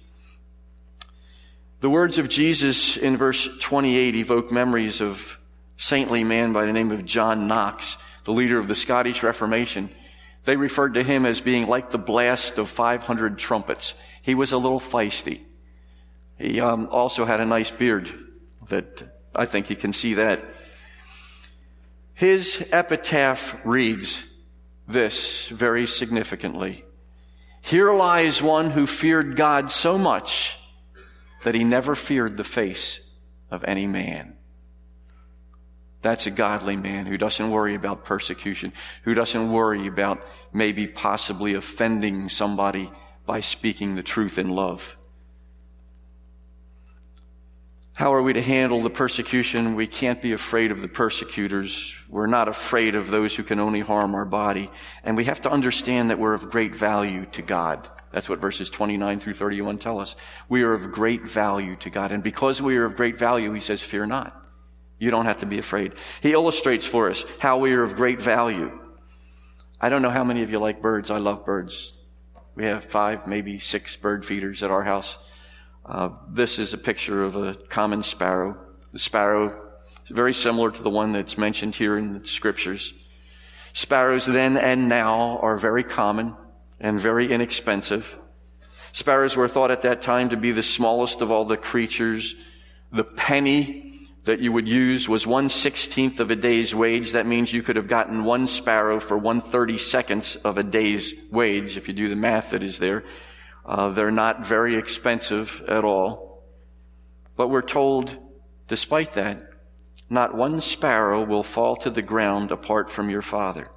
The 1.80 1.88
words 1.88 2.18
of 2.18 2.28
Jesus 2.28 2.98
in 2.98 3.16
verse 3.16 3.48
28 3.60 4.14
evoke 4.14 4.52
memories 4.52 5.00
of 5.00 5.38
saintly 5.78 6.24
man 6.24 6.52
by 6.52 6.66
the 6.66 6.74
name 6.74 6.92
of 6.92 7.06
John 7.06 7.48
Knox, 7.48 7.96
the 8.24 8.34
leader 8.34 8.58
of 8.58 8.68
the 8.68 8.74
Scottish 8.74 9.22
Reformation. 9.22 9.88
They 10.44 10.56
referred 10.56 10.92
to 10.94 11.02
him 11.02 11.24
as 11.24 11.40
being 11.40 11.66
like 11.66 11.90
the 11.90 11.96
blast 11.96 12.58
of 12.58 12.68
500 12.68 13.38
trumpets. 13.38 13.94
He 14.20 14.34
was 14.34 14.52
a 14.52 14.58
little 14.58 14.78
feisty. 14.78 15.40
He 16.36 16.60
um, 16.60 16.86
also 16.90 17.24
had 17.24 17.40
a 17.40 17.46
nice 17.46 17.70
beard 17.70 18.10
that 18.68 19.02
I 19.34 19.46
think 19.46 19.70
you 19.70 19.76
can 19.76 19.94
see 19.94 20.14
that. 20.14 20.44
His 22.12 22.68
epitaph 22.72 23.58
reads 23.64 24.22
this 24.86 25.48
very 25.48 25.86
significantly. 25.86 26.84
Here 27.62 27.90
lies 27.90 28.42
one 28.42 28.70
who 28.70 28.86
feared 28.86 29.34
God 29.34 29.70
so 29.70 29.96
much 29.96 30.58
that 31.42 31.55
he 31.55 31.64
never 31.64 31.94
feared 31.94 32.37
the 32.37 32.44
face 32.44 33.00
of 33.50 33.64
any 33.64 33.87
man. 33.87 34.37
That's 36.03 36.26
a 36.26 36.31
godly 36.31 36.76
man 36.76 37.07
who 37.07 37.18
doesn't 37.18 37.50
worry 37.50 37.74
about 37.74 38.05
persecution, 38.05 38.72
who 39.03 39.14
doesn't 39.14 39.53
worry 39.53 39.87
about 39.87 40.22
maybe 40.53 40.87
possibly 40.87 41.55
offending 41.55 42.29
somebody 42.29 42.90
by 43.26 43.40
speaking 43.40 43.94
the 43.94 44.03
truth 44.03 44.38
in 44.38 44.48
love. 44.48 44.96
How 47.92 48.14
are 48.14 48.22
we 48.22 48.33
to 48.33 48.40
handle 48.40 48.83
the 48.83 48.88
persecution? 48.88 49.74
We 49.74 49.87
can't 49.87 50.22
be 50.22 50.33
afraid 50.33 50.70
of 50.70 50.81
the 50.81 50.88
persecutors. 50.88 51.94
We're 52.09 52.26
not 52.29 52.48
afraid 52.48 52.94
of 52.94 53.11
those 53.11 53.37
who 53.37 53.42
can 53.42 53.61
only 53.61 53.81
harm 53.81 54.14
our 54.14 54.24
body. 54.24 54.70
And 55.05 55.18
we 55.18 55.24
have 55.24 55.42
to 55.42 55.50
understand 55.50 56.09
that 56.09 56.18
we're 56.18 56.33
of 56.33 56.48
great 56.48 56.74
value 56.74 57.26
to 57.33 57.42
God. 57.42 57.90
That's 58.12 58.28
what 58.28 58.40
verses 58.40 58.70
29 58.70 59.20
through 59.20 59.34
31 59.34 59.78
tell 59.78 60.00
us. 60.00 60.16
We 60.48 60.62
are 60.62 60.72
of 60.72 60.90
great 60.90 61.28
value 61.28 61.76
to 61.76 61.90
God. 61.90 62.10
And 62.12 62.22
because 62.22 62.60
we 62.60 62.76
are 62.76 62.84
of 62.84 62.96
great 62.96 63.16
value, 63.16 63.52
he 63.52 63.60
says, 63.60 63.82
fear 63.82 64.04
not. 64.04 64.36
You 64.98 65.10
don't 65.10 65.26
have 65.26 65.38
to 65.38 65.46
be 65.46 65.58
afraid. 65.58 65.94
He 66.20 66.32
illustrates 66.32 66.86
for 66.86 67.10
us 67.10 67.24
how 67.38 67.58
we 67.58 67.72
are 67.72 67.82
of 67.82 67.94
great 67.94 68.20
value. 68.20 68.78
I 69.80 69.88
don't 69.88 70.02
know 70.02 70.10
how 70.10 70.24
many 70.24 70.42
of 70.42 70.50
you 70.50 70.58
like 70.58 70.82
birds. 70.82 71.10
I 71.10 71.18
love 71.18 71.46
birds. 71.46 71.94
We 72.54 72.64
have 72.64 72.84
five, 72.84 73.26
maybe 73.26 73.58
six 73.58 73.96
bird 73.96 74.26
feeders 74.26 74.62
at 74.62 74.70
our 74.70 74.82
house. 74.82 75.16
Uh, 75.86 76.10
this 76.28 76.58
is 76.58 76.74
a 76.74 76.78
picture 76.78 77.22
of 77.22 77.36
a 77.36 77.54
common 77.54 78.02
sparrow. 78.02 78.58
The 78.92 78.98
sparrow 78.98 79.70
is 80.04 80.10
very 80.10 80.34
similar 80.34 80.70
to 80.70 80.82
the 80.82 80.90
one 80.90 81.12
that's 81.12 81.38
mentioned 81.38 81.76
here 81.76 81.96
in 81.96 82.18
the 82.18 82.26
scriptures. 82.26 82.92
Sparrows 83.72 84.26
then 84.26 84.56
and 84.56 84.88
now 84.88 85.38
are 85.38 85.56
very 85.56 85.84
common 85.84 86.36
and 86.80 86.98
very 86.98 87.30
inexpensive. 87.32 88.18
Sparrows 88.92 89.36
were 89.36 89.48
thought 89.48 89.70
at 89.70 89.82
that 89.82 90.02
time 90.02 90.30
to 90.30 90.36
be 90.36 90.50
the 90.50 90.62
smallest 90.62 91.20
of 91.20 91.30
all 91.30 91.44
the 91.44 91.56
creatures. 91.56 92.34
The 92.90 93.04
penny 93.04 94.08
that 94.24 94.40
you 94.40 94.52
would 94.52 94.68
use 94.68 95.08
was 95.08 95.26
one 95.26 95.48
sixteenth 95.48 96.20
of 96.20 96.30
a 96.30 96.36
day's 96.36 96.74
wage. 96.74 97.12
That 97.12 97.26
means 97.26 97.52
you 97.52 97.62
could 97.62 97.76
have 97.76 97.88
gotten 97.88 98.24
one 98.24 98.46
sparrow 98.46 99.00
for 99.00 99.16
one 99.16 99.40
thirty 99.40 99.78
seconds 99.78 100.36
of 100.36 100.58
a 100.58 100.62
day's 100.62 101.14
wage, 101.30 101.76
if 101.76 101.88
you 101.88 101.94
do 101.94 102.08
the 102.08 102.16
math 102.16 102.50
that 102.50 102.62
is 102.62 102.78
there. 102.78 103.04
Uh, 103.64 103.90
they're 103.90 104.10
not 104.10 104.44
very 104.44 104.74
expensive 104.74 105.62
at 105.68 105.84
all. 105.84 106.44
But 107.36 107.48
we're 107.48 107.62
told, 107.62 108.16
despite 108.68 109.12
that, 109.12 109.42
not 110.10 110.34
one 110.34 110.60
sparrow 110.60 111.24
will 111.24 111.44
fall 111.44 111.76
to 111.76 111.90
the 111.90 112.02
ground 112.02 112.50
apart 112.50 112.90
from 112.90 113.08
your 113.08 113.22
Father. 113.22 113.68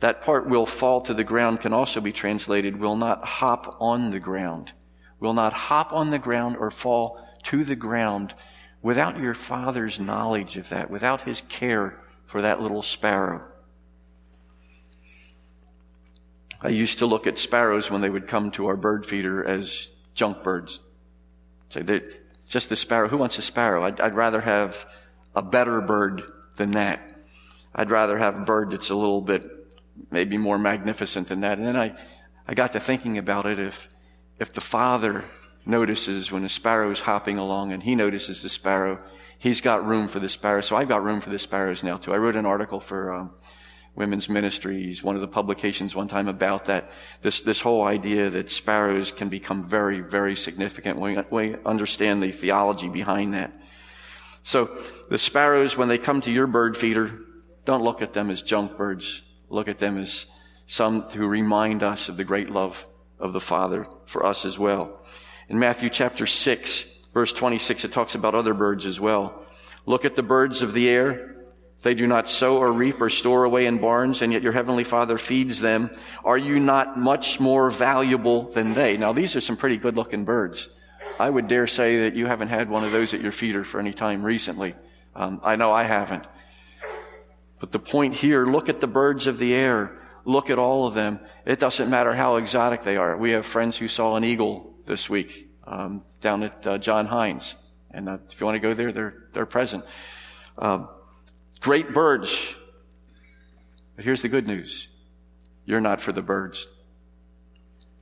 That 0.00 0.20
part 0.20 0.48
will 0.48 0.66
fall 0.66 1.00
to 1.02 1.14
the 1.14 1.24
ground 1.24 1.60
can 1.60 1.72
also 1.72 2.00
be 2.00 2.12
translated 2.12 2.78
will 2.78 2.96
not 2.96 3.24
hop 3.24 3.76
on 3.80 4.10
the 4.10 4.20
ground 4.20 4.72
will 5.20 5.34
not 5.34 5.52
hop 5.52 5.92
on 5.92 6.10
the 6.10 6.18
ground 6.18 6.56
or 6.56 6.70
fall 6.70 7.24
to 7.44 7.64
the 7.64 7.76
ground 7.76 8.34
without 8.82 9.18
your 9.18 9.34
Father's 9.34 9.98
knowledge 9.98 10.56
of 10.56 10.68
that, 10.68 10.90
without 10.90 11.22
His 11.22 11.42
care 11.48 12.00
for 12.24 12.42
that 12.42 12.60
little 12.60 12.82
sparrow. 12.82 13.42
I 16.60 16.68
used 16.68 16.98
to 16.98 17.06
look 17.06 17.26
at 17.26 17.38
sparrows 17.38 17.90
when 17.90 18.00
they 18.00 18.10
would 18.10 18.26
come 18.26 18.50
to 18.52 18.66
our 18.66 18.76
bird 18.76 19.06
feeder 19.06 19.44
as 19.44 19.88
junk 20.14 20.42
birds. 20.42 20.80
Say, 21.70 21.84
so 21.86 22.00
just 22.48 22.68
the 22.68 22.76
sparrow. 22.76 23.08
Who 23.08 23.18
wants 23.18 23.38
a 23.38 23.42
sparrow? 23.42 23.84
I'd, 23.84 24.00
I'd 24.00 24.14
rather 24.14 24.40
have 24.40 24.86
a 25.34 25.42
better 25.42 25.80
bird 25.80 26.22
than 26.56 26.72
that. 26.72 27.00
I'd 27.74 27.90
rather 27.90 28.18
have 28.18 28.38
a 28.38 28.44
bird 28.44 28.72
that's 28.72 28.90
a 28.90 28.96
little 28.96 29.20
bit 29.20 29.57
maybe 30.10 30.36
more 30.36 30.58
magnificent 30.58 31.28
than 31.28 31.40
that. 31.40 31.58
And 31.58 31.66
then 31.66 31.76
I, 31.76 31.94
I 32.46 32.54
got 32.54 32.72
to 32.72 32.80
thinking 32.80 33.18
about 33.18 33.46
it. 33.46 33.58
If, 33.58 33.88
if 34.38 34.52
the 34.52 34.60
father 34.60 35.24
notices 35.66 36.32
when 36.32 36.44
a 36.44 36.48
sparrow 36.48 36.90
is 36.90 37.00
hopping 37.00 37.38
along 37.38 37.72
and 37.72 37.82
he 37.82 37.94
notices 37.94 38.42
the 38.42 38.48
sparrow, 38.48 39.00
he's 39.38 39.60
got 39.60 39.86
room 39.86 40.08
for 40.08 40.18
the 40.18 40.28
sparrow. 40.28 40.60
So 40.60 40.76
I've 40.76 40.88
got 40.88 41.04
room 41.04 41.20
for 41.20 41.30
the 41.30 41.38
sparrows 41.38 41.82
now 41.82 41.96
too. 41.96 42.12
I 42.12 42.16
wrote 42.16 42.36
an 42.36 42.46
article 42.46 42.80
for 42.80 43.12
um, 43.12 43.30
Women's 43.94 44.28
Ministries, 44.28 45.02
one 45.02 45.16
of 45.16 45.20
the 45.20 45.28
publications 45.28 45.94
one 45.94 46.08
time 46.08 46.28
about 46.28 46.66
that. 46.66 46.90
This, 47.20 47.40
this 47.40 47.60
whole 47.60 47.84
idea 47.84 48.30
that 48.30 48.50
sparrows 48.50 49.10
can 49.10 49.28
become 49.28 49.64
very, 49.64 50.00
very 50.00 50.36
significant. 50.36 51.00
We, 51.00 51.18
we 51.30 51.56
understand 51.66 52.22
the 52.22 52.30
theology 52.30 52.88
behind 52.88 53.34
that. 53.34 53.52
So 54.44 54.80
the 55.10 55.18
sparrows, 55.18 55.76
when 55.76 55.88
they 55.88 55.98
come 55.98 56.20
to 56.22 56.30
your 56.30 56.46
bird 56.46 56.76
feeder, 56.76 57.18
don't 57.64 57.82
look 57.82 58.00
at 58.00 58.12
them 58.12 58.30
as 58.30 58.40
junk 58.40 58.76
birds. 58.76 59.22
Look 59.50 59.68
at 59.68 59.78
them 59.78 59.98
as 59.98 60.26
some 60.66 61.02
who 61.02 61.26
remind 61.26 61.82
us 61.82 62.08
of 62.08 62.16
the 62.16 62.24
great 62.24 62.50
love 62.50 62.86
of 63.18 63.32
the 63.32 63.40
Father 63.40 63.86
for 64.06 64.24
us 64.24 64.44
as 64.44 64.58
well. 64.58 65.00
In 65.48 65.58
Matthew 65.58 65.88
chapter 65.88 66.26
6, 66.26 66.84
verse 67.14 67.32
26, 67.32 67.84
it 67.84 67.92
talks 67.92 68.14
about 68.14 68.34
other 68.34 68.54
birds 68.54 68.84
as 68.84 69.00
well. 69.00 69.44
Look 69.86 70.04
at 70.04 70.16
the 70.16 70.22
birds 70.22 70.60
of 70.60 70.74
the 70.74 70.88
air. 70.88 71.36
They 71.82 71.94
do 71.94 72.06
not 72.06 72.28
sow 72.28 72.58
or 72.58 72.72
reap 72.72 73.00
or 73.00 73.08
store 73.08 73.44
away 73.44 73.66
in 73.66 73.78
barns, 73.78 74.20
and 74.20 74.32
yet 74.32 74.42
your 74.42 74.52
heavenly 74.52 74.84
Father 74.84 75.16
feeds 75.16 75.60
them. 75.60 75.90
Are 76.24 76.36
you 76.36 76.60
not 76.60 76.98
much 76.98 77.40
more 77.40 77.70
valuable 77.70 78.42
than 78.42 78.74
they? 78.74 78.96
Now, 78.96 79.12
these 79.12 79.36
are 79.36 79.40
some 79.40 79.56
pretty 79.56 79.76
good 79.76 79.96
looking 79.96 80.24
birds. 80.24 80.68
I 81.18 81.30
would 81.30 81.48
dare 81.48 81.66
say 81.66 82.00
that 82.02 82.14
you 82.14 82.26
haven't 82.26 82.48
had 82.48 82.68
one 82.68 82.84
of 82.84 82.92
those 82.92 83.14
at 83.14 83.22
your 83.22 83.32
feeder 83.32 83.64
for 83.64 83.80
any 83.80 83.92
time 83.92 84.22
recently. 84.22 84.74
Um, 85.14 85.40
I 85.42 85.56
know 85.56 85.72
I 85.72 85.84
haven't. 85.84 86.24
But 87.60 87.72
the 87.72 87.78
point 87.78 88.14
here, 88.14 88.46
look 88.46 88.68
at 88.68 88.80
the 88.80 88.86
birds 88.86 89.26
of 89.26 89.38
the 89.38 89.54
air. 89.54 89.98
Look 90.24 90.50
at 90.50 90.58
all 90.58 90.86
of 90.86 90.94
them. 90.94 91.20
It 91.44 91.58
doesn't 91.58 91.88
matter 91.88 92.12
how 92.12 92.36
exotic 92.36 92.82
they 92.82 92.96
are. 92.96 93.16
We 93.16 93.30
have 93.30 93.46
friends 93.46 93.76
who 93.76 93.88
saw 93.88 94.16
an 94.16 94.24
eagle 94.24 94.74
this 94.86 95.08
week 95.08 95.48
um, 95.66 96.02
down 96.20 96.42
at 96.42 96.66
uh, 96.66 96.78
John 96.78 97.06
Heinz. 97.06 97.56
And 97.90 98.08
uh, 98.08 98.18
if 98.30 98.40
you 98.40 98.46
want 98.46 98.56
to 98.56 98.60
go 98.60 98.74
there, 98.74 98.92
they're, 98.92 99.28
they're 99.32 99.46
present. 99.46 99.84
Uh, 100.56 100.86
great 101.60 101.92
birds. 101.94 102.54
But 103.96 104.04
here's 104.04 104.22
the 104.22 104.28
good 104.28 104.46
news. 104.46 104.88
You're 105.64 105.80
not 105.80 106.00
for 106.00 106.12
the 106.12 106.22
birds. 106.22 106.66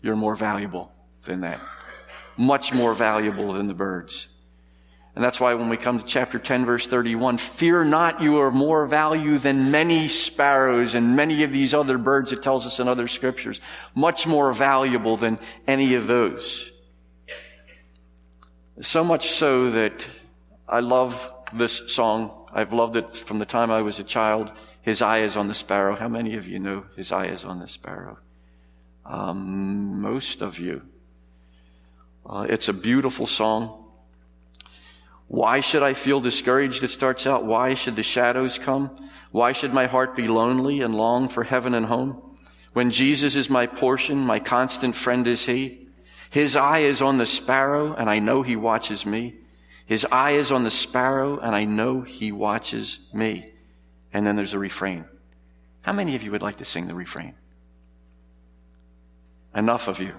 You're 0.02 0.16
more 0.16 0.36
valuable 0.36 0.92
than 1.24 1.40
that. 1.40 1.60
Much 2.36 2.72
more 2.72 2.94
valuable 2.94 3.54
than 3.54 3.66
the 3.66 3.74
birds. 3.74 4.28
And 5.16 5.24
that's 5.24 5.40
why 5.40 5.54
when 5.54 5.70
we 5.70 5.78
come 5.78 5.98
to 5.98 6.04
chapter 6.04 6.38
10 6.38 6.66
verse 6.66 6.86
31, 6.86 7.38
fear 7.38 7.86
not, 7.86 8.20
you 8.20 8.36
are 8.40 8.50
more 8.50 8.84
value 8.84 9.38
than 9.38 9.70
many 9.70 10.08
sparrows 10.08 10.92
and 10.92 11.16
many 11.16 11.42
of 11.42 11.52
these 11.52 11.72
other 11.72 11.96
birds 11.96 12.32
it 12.32 12.42
tells 12.42 12.66
us 12.66 12.80
in 12.80 12.86
other 12.86 13.08
scriptures. 13.08 13.58
Much 13.94 14.26
more 14.26 14.52
valuable 14.52 15.16
than 15.16 15.38
any 15.66 15.94
of 15.94 16.06
those. 16.06 16.70
So 18.82 19.02
much 19.02 19.30
so 19.30 19.70
that 19.70 20.06
I 20.68 20.80
love 20.80 21.32
this 21.50 21.80
song. 21.86 22.46
I've 22.52 22.74
loved 22.74 22.96
it 22.96 23.16
from 23.16 23.38
the 23.38 23.46
time 23.46 23.70
I 23.70 23.80
was 23.80 23.98
a 23.98 24.04
child. 24.04 24.52
His 24.82 25.00
eye 25.00 25.20
is 25.22 25.34
on 25.34 25.48
the 25.48 25.54
sparrow. 25.54 25.96
How 25.96 26.08
many 26.08 26.36
of 26.36 26.46
you 26.46 26.58
know 26.58 26.84
his 26.94 27.10
eye 27.10 27.28
is 27.28 27.42
on 27.42 27.58
the 27.58 27.68
sparrow? 27.68 28.18
Um, 29.06 30.02
most 30.02 30.42
of 30.42 30.58
you. 30.58 30.82
Uh, 32.26 32.46
it's 32.50 32.68
a 32.68 32.74
beautiful 32.74 33.26
song. 33.26 33.85
Why 35.28 35.60
should 35.60 35.82
I 35.82 35.94
feel 35.94 36.20
discouraged? 36.20 36.84
It 36.84 36.90
starts 36.90 37.26
out, 37.26 37.44
why 37.44 37.74
should 37.74 37.96
the 37.96 38.02
shadows 38.02 38.58
come? 38.58 38.94
Why 39.32 39.52
should 39.52 39.74
my 39.74 39.86
heart 39.86 40.14
be 40.14 40.28
lonely 40.28 40.82
and 40.82 40.94
long 40.94 41.28
for 41.28 41.42
heaven 41.42 41.74
and 41.74 41.86
home? 41.86 42.22
When 42.72 42.90
Jesus 42.90 43.34
is 43.36 43.50
my 43.50 43.66
portion, 43.66 44.18
my 44.18 44.38
constant 44.38 44.94
friend 44.94 45.26
is 45.26 45.44
He. 45.44 45.88
His 46.30 46.54
eye 46.56 46.80
is 46.80 47.02
on 47.02 47.18
the 47.18 47.26
sparrow, 47.26 47.94
and 47.94 48.08
I 48.08 48.18
know 48.18 48.42
He 48.42 48.54
watches 48.54 49.04
me. 49.04 49.34
His 49.86 50.06
eye 50.10 50.32
is 50.32 50.52
on 50.52 50.64
the 50.64 50.70
sparrow, 50.70 51.38
and 51.38 51.54
I 51.54 51.64
know 51.64 52.02
He 52.02 52.32
watches 52.32 52.98
me. 53.12 53.46
And 54.12 54.26
then 54.26 54.36
there's 54.36 54.54
a 54.54 54.58
refrain. 54.58 55.06
How 55.82 55.92
many 55.92 56.14
of 56.16 56.22
you 56.22 56.30
would 56.32 56.42
like 56.42 56.56
to 56.56 56.64
sing 56.64 56.86
the 56.86 56.94
refrain? 56.94 57.34
Enough 59.54 59.88
of 59.88 60.00
you. 60.00 60.14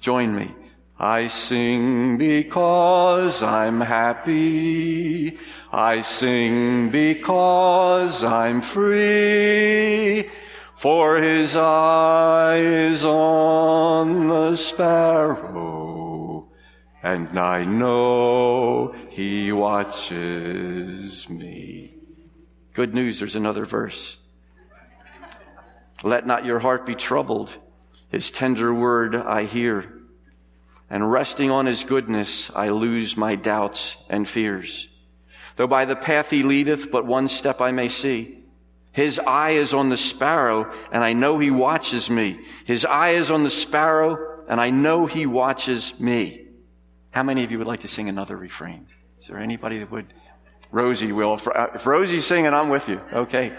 Join 0.00 0.34
me. 0.34 0.54
I 1.02 1.28
sing 1.28 2.18
because 2.18 3.42
I'm 3.42 3.80
happy. 3.80 5.38
I 5.72 6.02
sing 6.02 6.90
because 6.90 8.22
I'm 8.22 8.60
free. 8.60 10.28
For 10.74 11.16
his 11.16 11.56
eye 11.56 12.58
is 12.58 13.02
on 13.02 14.28
the 14.28 14.56
sparrow, 14.56 16.50
and 17.02 17.38
I 17.38 17.64
know 17.64 18.94
he 19.08 19.52
watches 19.52 21.30
me. 21.30 21.94
Good 22.74 22.94
news, 22.94 23.18
there's 23.20 23.36
another 23.36 23.64
verse. 23.64 24.18
Let 26.02 26.26
not 26.26 26.44
your 26.44 26.58
heart 26.58 26.84
be 26.84 26.94
troubled. 26.94 27.56
His 28.10 28.30
tender 28.30 28.74
word 28.74 29.16
I 29.16 29.44
hear 29.44 29.99
and 30.90 31.10
resting 31.10 31.50
on 31.50 31.66
his 31.66 31.84
goodness, 31.84 32.50
I 32.54 32.70
lose 32.70 33.16
my 33.16 33.36
doubts 33.36 33.96
and 34.08 34.28
fears. 34.28 34.88
Though 35.56 35.68
by 35.68 35.84
the 35.84 35.96
path 35.96 36.30
he 36.30 36.42
leadeth, 36.42 36.90
but 36.90 37.06
one 37.06 37.28
step 37.28 37.60
I 37.60 37.70
may 37.70 37.88
see. 37.88 38.38
His 38.92 39.20
eye 39.20 39.50
is 39.50 39.72
on 39.72 39.88
the 39.88 39.96
sparrow, 39.96 40.72
and 40.90 41.04
I 41.04 41.12
know 41.12 41.38
he 41.38 41.52
watches 41.52 42.10
me. 42.10 42.40
His 42.64 42.84
eye 42.84 43.10
is 43.10 43.30
on 43.30 43.44
the 43.44 43.50
sparrow, 43.50 44.44
and 44.48 44.60
I 44.60 44.70
know 44.70 45.06
he 45.06 45.26
watches 45.26 45.98
me. 46.00 46.48
How 47.12 47.22
many 47.22 47.44
of 47.44 47.52
you 47.52 47.58
would 47.58 47.68
like 47.68 47.80
to 47.80 47.88
sing 47.88 48.08
another 48.08 48.36
refrain? 48.36 48.88
Is 49.20 49.28
there 49.28 49.38
anybody 49.38 49.78
that 49.78 49.90
would? 49.90 50.12
Rosie 50.72 51.12
will. 51.12 51.34
If, 51.34 51.46
uh, 51.46 51.68
if 51.74 51.86
Rosie's 51.86 52.26
singing, 52.26 52.52
I'm 52.52 52.68
with 52.68 52.88
you. 52.88 53.00
Okay. 53.12 53.52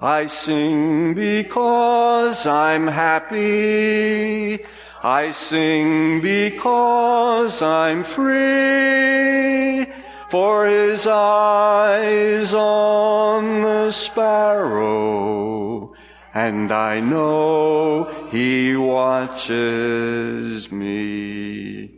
I 0.00 0.26
sing 0.26 1.14
because 1.14 2.46
I'm 2.46 2.86
happy. 2.86 4.64
I 5.02 5.30
sing 5.30 6.20
because 6.20 7.62
I'm 7.62 8.04
free, 8.04 9.86
for 10.28 10.66
his 10.66 11.06
eyes 11.06 12.52
on 12.52 13.62
the 13.62 13.92
sparrow, 13.92 15.90
and 16.34 16.70
I 16.70 17.00
know 17.00 18.28
he 18.30 18.76
watches 18.76 20.70
me. 20.70 21.92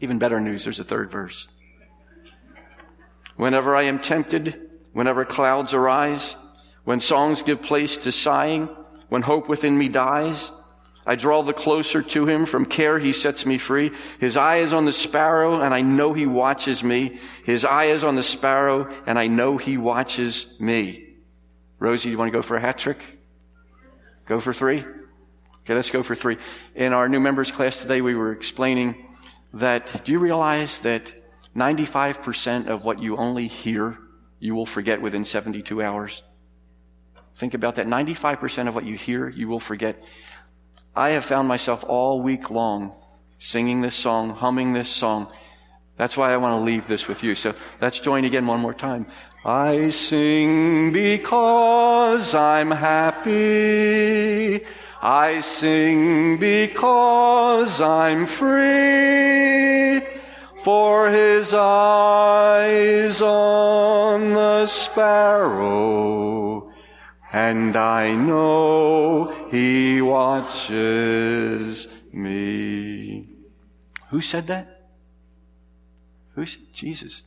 Even 0.00 0.18
better 0.18 0.40
news, 0.40 0.64
there's 0.64 0.80
a 0.80 0.84
third 0.84 1.12
verse. 1.12 1.46
Whenever 3.36 3.76
I 3.76 3.84
am 3.84 4.00
tempted, 4.00 4.76
whenever 4.92 5.24
clouds 5.24 5.72
arise, 5.72 6.34
when 6.82 6.98
songs 6.98 7.42
give 7.42 7.62
place 7.62 7.96
to 7.98 8.10
sighing, 8.10 8.68
when 9.08 9.22
hope 9.22 9.48
within 9.48 9.78
me 9.78 9.88
dies, 9.88 10.50
I 11.06 11.16
draw 11.16 11.42
the 11.42 11.52
closer 11.52 12.02
to 12.02 12.26
him. 12.26 12.46
From 12.46 12.64
care, 12.64 12.98
he 12.98 13.12
sets 13.12 13.44
me 13.44 13.58
free. 13.58 13.92
His 14.20 14.36
eye 14.36 14.56
is 14.56 14.72
on 14.72 14.86
the 14.86 14.92
sparrow, 14.92 15.60
and 15.60 15.74
I 15.74 15.82
know 15.82 16.12
he 16.12 16.26
watches 16.26 16.82
me. 16.82 17.18
His 17.44 17.64
eye 17.64 17.86
is 17.86 18.02
on 18.04 18.14
the 18.14 18.22
sparrow, 18.22 18.90
and 19.06 19.18
I 19.18 19.26
know 19.26 19.58
he 19.58 19.76
watches 19.76 20.46
me. 20.58 21.04
Rosie, 21.78 22.10
you 22.10 22.18
want 22.18 22.32
to 22.32 22.36
go 22.36 22.42
for 22.42 22.56
a 22.56 22.60
hat 22.60 22.78
trick? 22.78 22.98
Go 24.26 24.40
for 24.40 24.54
three? 24.54 24.80
Okay, 25.64 25.74
let's 25.74 25.90
go 25.90 26.02
for 26.02 26.14
three. 26.14 26.38
In 26.74 26.92
our 26.92 27.08
new 27.08 27.20
members 27.20 27.50
class 27.50 27.78
today, 27.78 28.00
we 28.00 28.14
were 28.14 28.32
explaining 28.32 29.06
that 29.54 30.04
do 30.04 30.12
you 30.12 30.18
realize 30.18 30.78
that 30.80 31.12
95% 31.54 32.66
of 32.66 32.84
what 32.84 33.02
you 33.02 33.16
only 33.16 33.46
hear, 33.46 33.98
you 34.40 34.54
will 34.54 34.66
forget 34.66 35.00
within 35.00 35.24
72 35.24 35.82
hours? 35.82 36.22
Think 37.36 37.54
about 37.54 37.76
that. 37.76 37.86
95% 37.86 38.68
of 38.68 38.74
what 38.74 38.84
you 38.84 38.96
hear, 38.96 39.28
you 39.28 39.48
will 39.48 39.60
forget. 39.60 40.02
I 40.96 41.10
have 41.10 41.24
found 41.24 41.48
myself 41.48 41.84
all 41.88 42.22
week 42.22 42.50
long 42.50 42.92
singing 43.38 43.82
this 43.82 43.94
song, 43.94 44.30
humming 44.30 44.72
this 44.72 44.88
song. 44.88 45.28
That's 45.96 46.16
why 46.16 46.32
I 46.32 46.38
want 46.38 46.60
to 46.60 46.64
leave 46.64 46.88
this 46.88 47.08
with 47.08 47.22
you. 47.22 47.34
So 47.34 47.54
let's 47.80 48.00
join 48.00 48.24
again 48.24 48.46
one 48.46 48.60
more 48.60 48.74
time. 48.74 49.06
I 49.44 49.90
sing 49.90 50.92
because 50.92 52.34
I'm 52.34 52.70
happy. 52.70 54.64
I 55.02 55.40
sing 55.40 56.38
because 56.38 57.82
I'm 57.82 58.26
free, 58.26 60.00
for 60.62 61.10
his 61.10 61.52
eyes 61.52 63.20
on 63.20 64.32
the 64.32 64.66
sparrow, 64.66 66.66
and 67.34 67.76
I 67.76 68.12
know 68.12 69.48
he 69.50 70.00
watches 70.00 71.88
me. 72.12 73.28
Who 74.10 74.20
said 74.20 74.46
that? 74.46 74.92
Who 76.36 76.46
said 76.46 76.62
Jesus? 76.72 77.24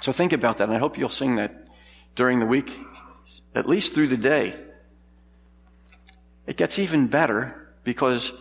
So 0.00 0.10
think 0.10 0.32
about 0.32 0.56
that, 0.56 0.64
and 0.64 0.72
I 0.76 0.80
hope 0.80 0.98
you'll 0.98 1.08
sing 1.08 1.36
that 1.36 1.68
during 2.16 2.40
the 2.40 2.46
week, 2.46 2.76
at 3.54 3.68
least 3.68 3.94
through 3.94 4.08
the 4.08 4.16
day. 4.16 4.56
It 6.48 6.56
gets 6.56 6.80
even 6.80 7.06
better 7.06 7.74
because 7.84 8.32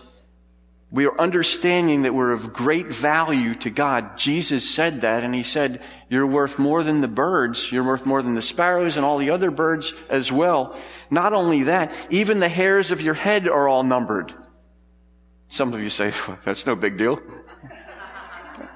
we 0.96 1.06
are 1.08 1.20
understanding 1.20 2.04
that 2.04 2.14
we're 2.14 2.32
of 2.32 2.54
great 2.54 2.88
value 2.88 3.54
to 3.56 3.70
God. 3.70 4.18
Jesus 4.18 4.68
said 4.68 5.02
that, 5.02 5.26
and 5.26 5.36
He 5.36 5.44
said, 5.44 5.84
You're 6.08 6.26
worth 6.26 6.58
more 6.58 6.84
than 6.84 7.02
the 7.02 7.10
birds. 7.10 7.70
You're 7.70 7.84
worth 7.84 8.06
more 8.06 8.22
than 8.22 8.34
the 8.34 8.42
sparrows 8.42 8.96
and 8.96 9.06
all 9.06 9.18
the 9.18 9.32
other 9.32 9.52
birds 9.52 9.94
as 10.08 10.32
well. 10.32 10.80
Not 11.12 11.34
only 11.34 11.64
that, 11.64 11.92
even 12.10 12.40
the 12.40 12.48
hairs 12.48 12.92
of 12.92 13.02
your 13.02 13.14
head 13.14 13.50
are 13.50 13.68
all 13.68 13.84
numbered. 13.84 14.34
Some 15.50 15.74
of 15.74 15.82
you 15.82 15.90
say, 15.90 16.14
That's 16.46 16.66
no 16.66 16.78
big 16.78 16.98
deal. 16.98 17.20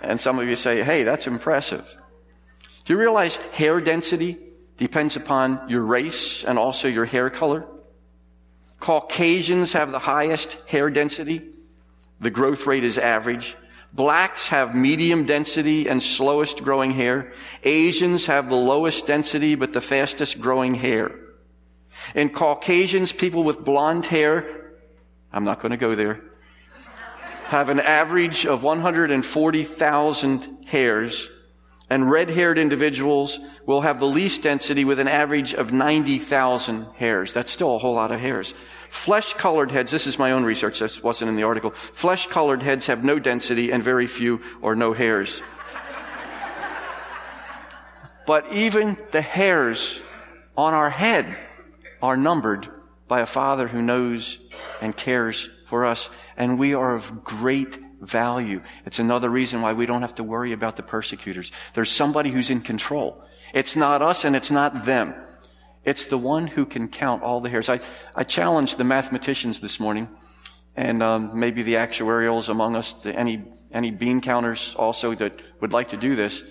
and 0.02 0.20
some 0.20 0.40
of 0.40 0.48
you 0.50 0.58
say, 0.58 0.84
Hey, 0.84 1.06
that's 1.06 1.26
impressive. 1.26 1.98
Do 2.84 2.94
you 2.94 3.00
realize 3.00 3.38
hair 3.54 3.80
density 3.80 4.46
depends 4.76 5.16
upon 5.16 5.70
your 5.70 5.86
race 5.86 6.44
and 6.44 6.60
also 6.60 6.90
your 6.90 7.06
hair 7.06 7.30
color? 7.30 7.66
Caucasians 8.82 9.72
have 9.72 9.92
the 9.92 10.00
highest 10.00 10.58
hair 10.68 10.90
density. 10.90 11.54
The 12.20 12.30
growth 12.30 12.68
rate 12.68 12.84
is 12.84 12.98
average. 12.98 13.56
Blacks 13.94 14.50
have 14.50 14.76
medium 14.76 15.26
density 15.26 15.88
and 15.88 16.04
slowest 16.04 16.64
growing 16.64 16.92
hair. 16.92 17.34
Asians 17.64 18.28
have 18.28 18.50
the 18.50 18.56
lowest 18.56 19.08
density 19.08 19.56
but 19.56 19.74
the 19.74 19.82
fastest 19.82 20.40
growing 20.40 20.76
hair. 20.76 21.12
In 22.14 22.30
Caucasians, 22.30 23.12
people 23.12 23.44
with 23.44 23.66
blonde 23.66 24.06
hair, 24.06 24.76
I'm 25.34 25.44
not 25.44 25.60
going 25.60 25.72
to 25.72 25.78
go 25.78 25.96
there, 25.96 26.20
have 27.46 27.70
an 27.70 27.80
average 27.80 28.46
of 28.46 28.62
140,000 28.64 30.66
hairs 30.68 31.30
and 31.90 32.10
red 32.10 32.30
haired 32.30 32.60
individuals 32.60 33.40
will 33.66 33.82
have 33.82 34.00
the 34.00 34.08
least 34.08 34.44
density 34.44 34.86
with 34.86 35.00
an 35.00 35.08
average 35.08 35.54
of 35.54 35.74
90,000 35.74 36.86
hairs. 36.96 37.34
That's 37.34 37.52
still 37.52 37.76
a 37.76 37.80
whole 37.80 37.96
lot 37.96 38.12
of 38.12 38.20
hairs. 38.20 38.54
Flesh 38.90 39.34
colored 39.34 39.72
heads, 39.72 39.92
this 39.92 40.06
is 40.06 40.20
my 40.20 40.32
own 40.32 40.44
research, 40.44 40.80
this 40.80 41.02
wasn't 41.02 41.30
in 41.30 41.36
the 41.36 41.44
article. 41.44 41.72
Flesh 41.72 42.28
colored 42.28 42.62
heads 42.62 42.86
have 42.86 43.04
no 43.04 43.18
density 43.18 43.72
and 43.72 43.84
very 43.84 44.08
few 44.08 44.42
or 44.62 44.76
no 44.76 44.94
hairs. 44.94 45.42
but 48.28 48.52
even 48.54 48.98
the 49.12 49.22
hairs 49.22 50.00
on 50.56 50.74
our 50.74 50.90
head 50.90 51.38
are 52.02 52.18
numbered 52.18 52.68
by 53.08 53.22
a 53.22 53.26
Father 53.26 53.68
who 53.68 53.82
knows 53.82 54.40
and 54.82 54.96
cares 54.96 55.50
for 55.66 55.86
us, 55.86 56.10
and 56.38 56.60
we 56.60 56.74
are 56.76 56.96
of 56.96 57.24
great 57.24 57.80
value. 58.02 58.62
It's 58.86 59.00
another 59.00 59.30
reason 59.30 59.62
why 59.62 59.74
we 59.74 59.86
don't 59.86 60.02
have 60.02 60.16
to 60.16 60.24
worry 60.24 60.52
about 60.54 60.76
the 60.76 60.84
persecutors. 60.84 61.52
There's 61.74 61.92
somebody 61.92 62.32
who's 62.32 62.50
in 62.50 62.62
control. 62.62 63.24
It's 63.54 63.76
not 63.76 64.02
us 64.02 64.26
and 64.26 64.36
it's 64.36 64.52
not 64.52 64.86
them. 64.86 65.14
It's 65.84 66.06
the 66.06 66.18
one 66.18 66.48
who 66.48 66.66
can 66.66 66.88
count 66.88 67.24
all 67.24 67.42
the 67.42 67.50
hairs. 67.50 67.70
I, 67.70 67.80
I 68.16 68.24
challenged 68.24 68.78
the 68.78 68.84
mathematicians 68.84 69.60
this 69.60 69.80
morning 69.80 70.08
and 70.76 71.02
um, 71.02 71.38
maybe 71.40 71.64
the 71.64 71.76
actuarials 71.76 72.50
among 72.50 72.76
us, 72.76 72.94
the, 72.94 73.14
any, 73.14 73.44
any 73.72 73.92
bean 73.92 74.22
counters 74.22 74.76
also 74.78 75.16
that 75.16 75.42
would 75.62 75.74
like 75.74 75.90
to 75.90 75.98
do 75.98 76.16
this. 76.16 76.44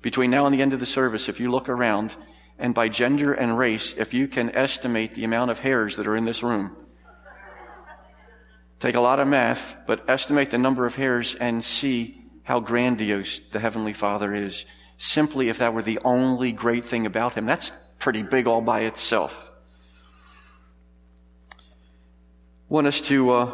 Between 0.00 0.30
now 0.30 0.46
and 0.46 0.54
the 0.54 0.62
end 0.62 0.72
of 0.72 0.80
the 0.80 0.86
service, 0.86 1.28
if 1.28 1.40
you 1.40 1.50
look 1.50 1.68
around 1.68 2.14
and 2.58 2.74
by 2.74 2.88
gender 2.88 3.32
and 3.32 3.58
race, 3.58 3.94
if 3.96 4.14
you 4.14 4.28
can 4.28 4.54
estimate 4.54 5.14
the 5.14 5.24
amount 5.24 5.50
of 5.50 5.58
hairs 5.58 5.96
that 5.96 6.06
are 6.06 6.16
in 6.16 6.24
this 6.24 6.42
room, 6.42 6.76
Take 8.80 8.94
a 8.94 9.00
lot 9.00 9.20
of 9.20 9.28
math, 9.28 9.76
but 9.86 10.08
estimate 10.08 10.50
the 10.50 10.58
number 10.58 10.86
of 10.86 10.94
hairs 10.94 11.34
and 11.34 11.62
see 11.64 12.22
how 12.42 12.60
grandiose 12.60 13.40
the 13.52 13.60
Heavenly 13.60 13.94
Father 13.94 14.34
is. 14.34 14.66
Simply, 14.98 15.48
if 15.48 15.58
that 15.58 15.74
were 15.74 15.82
the 15.82 15.98
only 16.04 16.52
great 16.52 16.84
thing 16.84 17.06
about 17.06 17.34
Him, 17.34 17.46
that's 17.46 17.72
pretty 17.98 18.22
big 18.22 18.46
all 18.46 18.60
by 18.60 18.80
itself. 18.80 19.50
want 22.74 22.86
us 22.88 23.00
to 23.00 23.30
uh, 23.30 23.52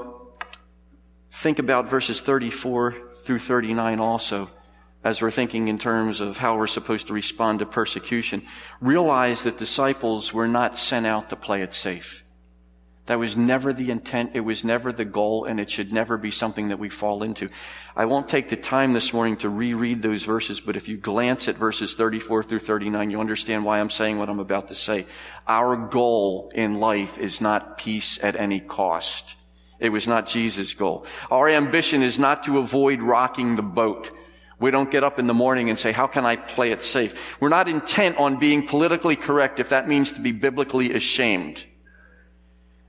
think 1.30 1.59
about 1.59 1.88
verses 1.88 2.22
34 2.22 2.92
through 3.24 3.38
39 3.38 4.00
also 4.00 4.48
as 5.04 5.20
we're 5.20 5.30
thinking 5.30 5.68
in 5.68 5.78
terms 5.78 6.20
of 6.20 6.38
how 6.38 6.56
we're 6.56 6.66
supposed 6.66 7.06
to 7.06 7.12
respond 7.12 7.59
to 7.59 7.66
persecution. 7.66 8.42
Realize 8.80 9.42
that 9.42 9.59
disciples 9.59 10.33
were 10.33 10.48
not 10.48 10.78
sent 10.78 11.06
out 11.06 11.30
to 11.30 11.37
play 11.37 11.62
it 11.62 11.74
safe. 11.74 12.24
That 13.11 13.18
was 13.18 13.37
never 13.37 13.73
the 13.73 13.90
intent. 13.90 14.31
It 14.35 14.40
was 14.40 14.62
never 14.62 14.92
the 14.92 15.05
goal, 15.05 15.44
and 15.44 15.59
it 15.59 15.68
should 15.68 15.92
never 15.92 16.16
be 16.16 16.31
something 16.31 16.68
that 16.68 16.79
we 16.79 16.90
fall 16.90 17.25
into. 17.25 17.49
I 17.96 18.05
won't 18.05 18.29
take 18.29 18.49
the 18.49 18.55
time 18.55 18.92
this 18.92 19.12
morning 19.12 19.37
to 19.38 19.49
reread 19.49 20.01
those 20.01 20.23
verses, 20.23 20.61
but 20.61 20.77
if 20.77 20.87
you 20.88 20.96
glance 20.96 21.49
at 21.49 21.57
verses 21.57 21.94
34 21.94 22.44
through 22.44 22.61
39, 22.61 23.11
you 23.11 23.20
understand 23.20 23.64
why 23.64 23.81
I'm 23.81 23.90
saying 23.90 24.18
what 24.18 24.29
I'm 24.29 24.38
about 24.38 24.68
to 24.68 24.77
say. 24.77 25.07
Our 25.49 25.75
goal 25.77 26.53
in 26.55 26.79
life 26.79 27.18
is 27.18 27.40
not 27.40 27.79
peace 27.79 28.16
at 28.23 28.37
any 28.37 28.61
cost. 28.61 29.35
It 29.81 29.88
was 29.88 30.07
not 30.07 30.29
Jesus' 30.29 30.75
goal. 30.75 31.05
Our 31.33 31.49
ambition 31.49 32.05
is 32.05 32.16
not 32.16 32.44
to 32.44 32.59
avoid 32.59 33.03
rocking 33.03 33.57
the 33.57 33.62
boat. 33.62 34.12
We 34.61 34.70
don't 34.70 34.88
get 34.88 35.03
up 35.03 35.18
in 35.18 35.27
the 35.27 35.35
morning 35.35 35.68
and 35.68 35.77
say, 35.77 35.90
how 35.90 36.07
can 36.07 36.25
I 36.25 36.37
play 36.37 36.70
it 36.70 36.85
safe? 36.85 37.40
We're 37.40 37.49
not 37.49 37.68
intent 37.68 38.18
on 38.18 38.38
being 38.38 38.68
politically 38.68 39.16
correct 39.16 39.59
if 39.59 39.70
that 39.70 39.88
means 39.88 40.12
to 40.12 40.20
be 40.20 40.31
biblically 40.31 40.94
ashamed. 40.94 41.66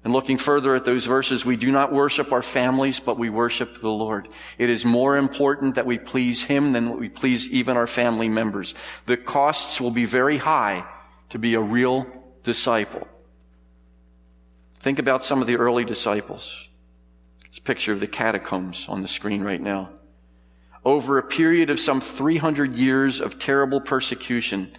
And 0.04 0.14
looking 0.14 0.38
further 0.38 0.76
at 0.76 0.84
those 0.84 1.06
verses, 1.06 1.46
we 1.46 1.56
do 1.56 1.72
not 1.72 1.94
worship 1.94 2.32
our 2.32 2.42
families, 2.42 3.00
but 3.00 3.20
we 3.20 3.30
worship 3.30 3.80
the 3.80 3.90
Lord. 3.90 4.30
It 4.58 4.70
is 4.70 4.84
more 4.84 5.16
important 5.16 5.76
that 5.76 5.86
we 5.86 6.00
please 6.00 6.42
Him 6.42 6.74
than 6.74 6.98
we 6.98 7.08
please 7.08 7.48
even 7.50 7.78
our 7.78 7.86
family 7.86 8.28
members. 8.28 8.74
The 9.06 9.18
costs 9.18 9.80
will 9.80 9.92
be 9.92 10.06
very 10.06 10.38
high 10.38 10.84
to 11.30 11.38
be 11.38 11.54
a 11.54 11.62
real 11.62 12.08
disciple. 12.44 13.08
Think 14.76 14.98
about 14.98 15.24
some 15.24 15.42
of 15.42 15.48
the 15.48 15.58
early 15.58 15.86
disciples. 15.86 16.68
This 17.48 17.60
picture 17.60 17.92
of 17.92 18.00
the 18.00 18.08
catacombs 18.08 18.88
on 18.90 19.04
the 19.04 19.08
screen 19.08 19.44
right 19.44 19.62
now. 19.62 19.92
Over 20.84 21.20
a 21.20 21.24
period 21.24 21.70
of 21.70 21.80
some 21.80 22.02
300 22.02 22.74
years 22.74 23.22
of 23.22 23.38
terrible 23.38 23.80
persecution, 23.80 24.72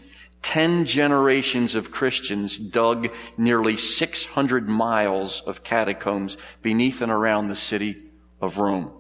Ten 0.43 0.85
generations 0.85 1.77
of 1.77 1.93
Christians 1.93 2.59
dug 2.59 3.09
nearly 3.39 3.77
600 3.77 4.69
miles 4.69 5.41
of 5.47 5.63
catacombs 5.63 6.37
beneath 6.61 7.01
and 7.01 7.13
around 7.13 7.49
the 7.49 7.57
city 7.57 8.03
of 8.41 8.59
Rome. 8.59 8.91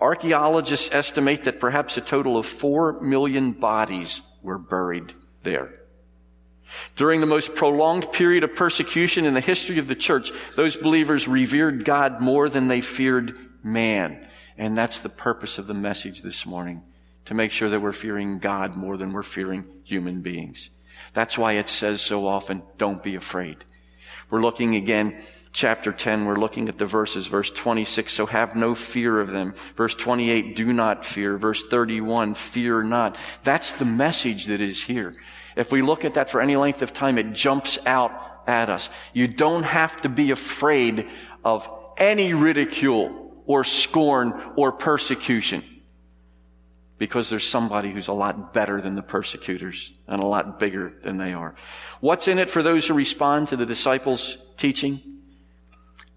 Archaeologists 0.00 0.90
estimate 0.92 1.44
that 1.44 1.60
perhaps 1.60 1.96
a 1.96 2.00
total 2.00 2.36
of 2.36 2.46
four 2.46 3.00
million 3.00 3.52
bodies 3.52 4.20
were 4.42 4.58
buried 4.58 5.14
there. 5.42 5.72
During 6.96 7.20
the 7.20 7.26
most 7.26 7.54
prolonged 7.54 8.10
period 8.12 8.42
of 8.42 8.56
persecution 8.56 9.24
in 9.24 9.34
the 9.34 9.40
history 9.40 9.78
of 9.78 9.86
the 9.86 9.94
church, 9.94 10.32
those 10.56 10.76
believers 10.76 11.28
revered 11.28 11.84
God 11.84 12.20
more 12.20 12.48
than 12.48 12.66
they 12.66 12.80
feared 12.80 13.38
man. 13.62 14.26
And 14.58 14.76
that's 14.76 14.98
the 14.98 15.08
purpose 15.08 15.58
of 15.58 15.68
the 15.68 15.74
message 15.74 16.22
this 16.22 16.44
morning 16.44 16.82
to 17.26 17.34
make 17.34 17.52
sure 17.52 17.68
that 17.68 17.80
we're 17.80 17.92
fearing 17.92 18.38
God 18.38 18.76
more 18.76 18.96
than 18.96 19.12
we're 19.12 19.22
fearing 19.22 19.64
human 19.84 20.22
beings. 20.22 20.70
That's 21.12 21.36
why 21.36 21.54
it 21.54 21.68
says 21.68 22.00
so 22.00 22.26
often, 22.26 22.62
don't 22.78 23.02
be 23.02 23.16
afraid. 23.16 23.58
We're 24.30 24.40
looking 24.40 24.76
again, 24.76 25.22
chapter 25.52 25.92
10, 25.92 26.24
we're 26.24 26.36
looking 26.36 26.68
at 26.68 26.78
the 26.78 26.86
verses, 26.86 27.26
verse 27.26 27.50
26, 27.50 28.12
so 28.12 28.26
have 28.26 28.56
no 28.56 28.74
fear 28.74 29.20
of 29.20 29.30
them. 29.30 29.54
Verse 29.74 29.94
28, 29.94 30.56
do 30.56 30.72
not 30.72 31.04
fear. 31.04 31.36
Verse 31.36 31.62
31, 31.64 32.34
fear 32.34 32.82
not. 32.82 33.16
That's 33.42 33.72
the 33.72 33.84
message 33.84 34.46
that 34.46 34.60
is 34.60 34.82
here. 34.82 35.14
If 35.56 35.72
we 35.72 35.82
look 35.82 36.04
at 36.04 36.14
that 36.14 36.30
for 36.30 36.40
any 36.40 36.56
length 36.56 36.82
of 36.82 36.92
time, 36.92 37.18
it 37.18 37.32
jumps 37.32 37.78
out 37.86 38.12
at 38.46 38.68
us. 38.68 38.88
You 39.12 39.26
don't 39.26 39.64
have 39.64 40.00
to 40.02 40.08
be 40.08 40.30
afraid 40.30 41.08
of 41.44 41.68
any 41.96 42.34
ridicule 42.34 43.42
or 43.46 43.64
scorn 43.64 44.52
or 44.56 44.72
persecution 44.72 45.64
because 46.98 47.28
there's 47.28 47.46
somebody 47.46 47.90
who's 47.90 48.08
a 48.08 48.12
lot 48.12 48.52
better 48.52 48.80
than 48.80 48.94
the 48.94 49.02
persecutors 49.02 49.92
and 50.06 50.22
a 50.22 50.26
lot 50.26 50.58
bigger 50.58 50.90
than 51.02 51.16
they 51.16 51.32
are. 51.32 51.54
What's 52.00 52.28
in 52.28 52.38
it 52.38 52.50
for 52.50 52.62
those 52.62 52.86
who 52.86 52.94
respond 52.94 53.48
to 53.48 53.56
the 53.56 53.66
disciples' 53.66 54.38
teaching? 54.56 55.00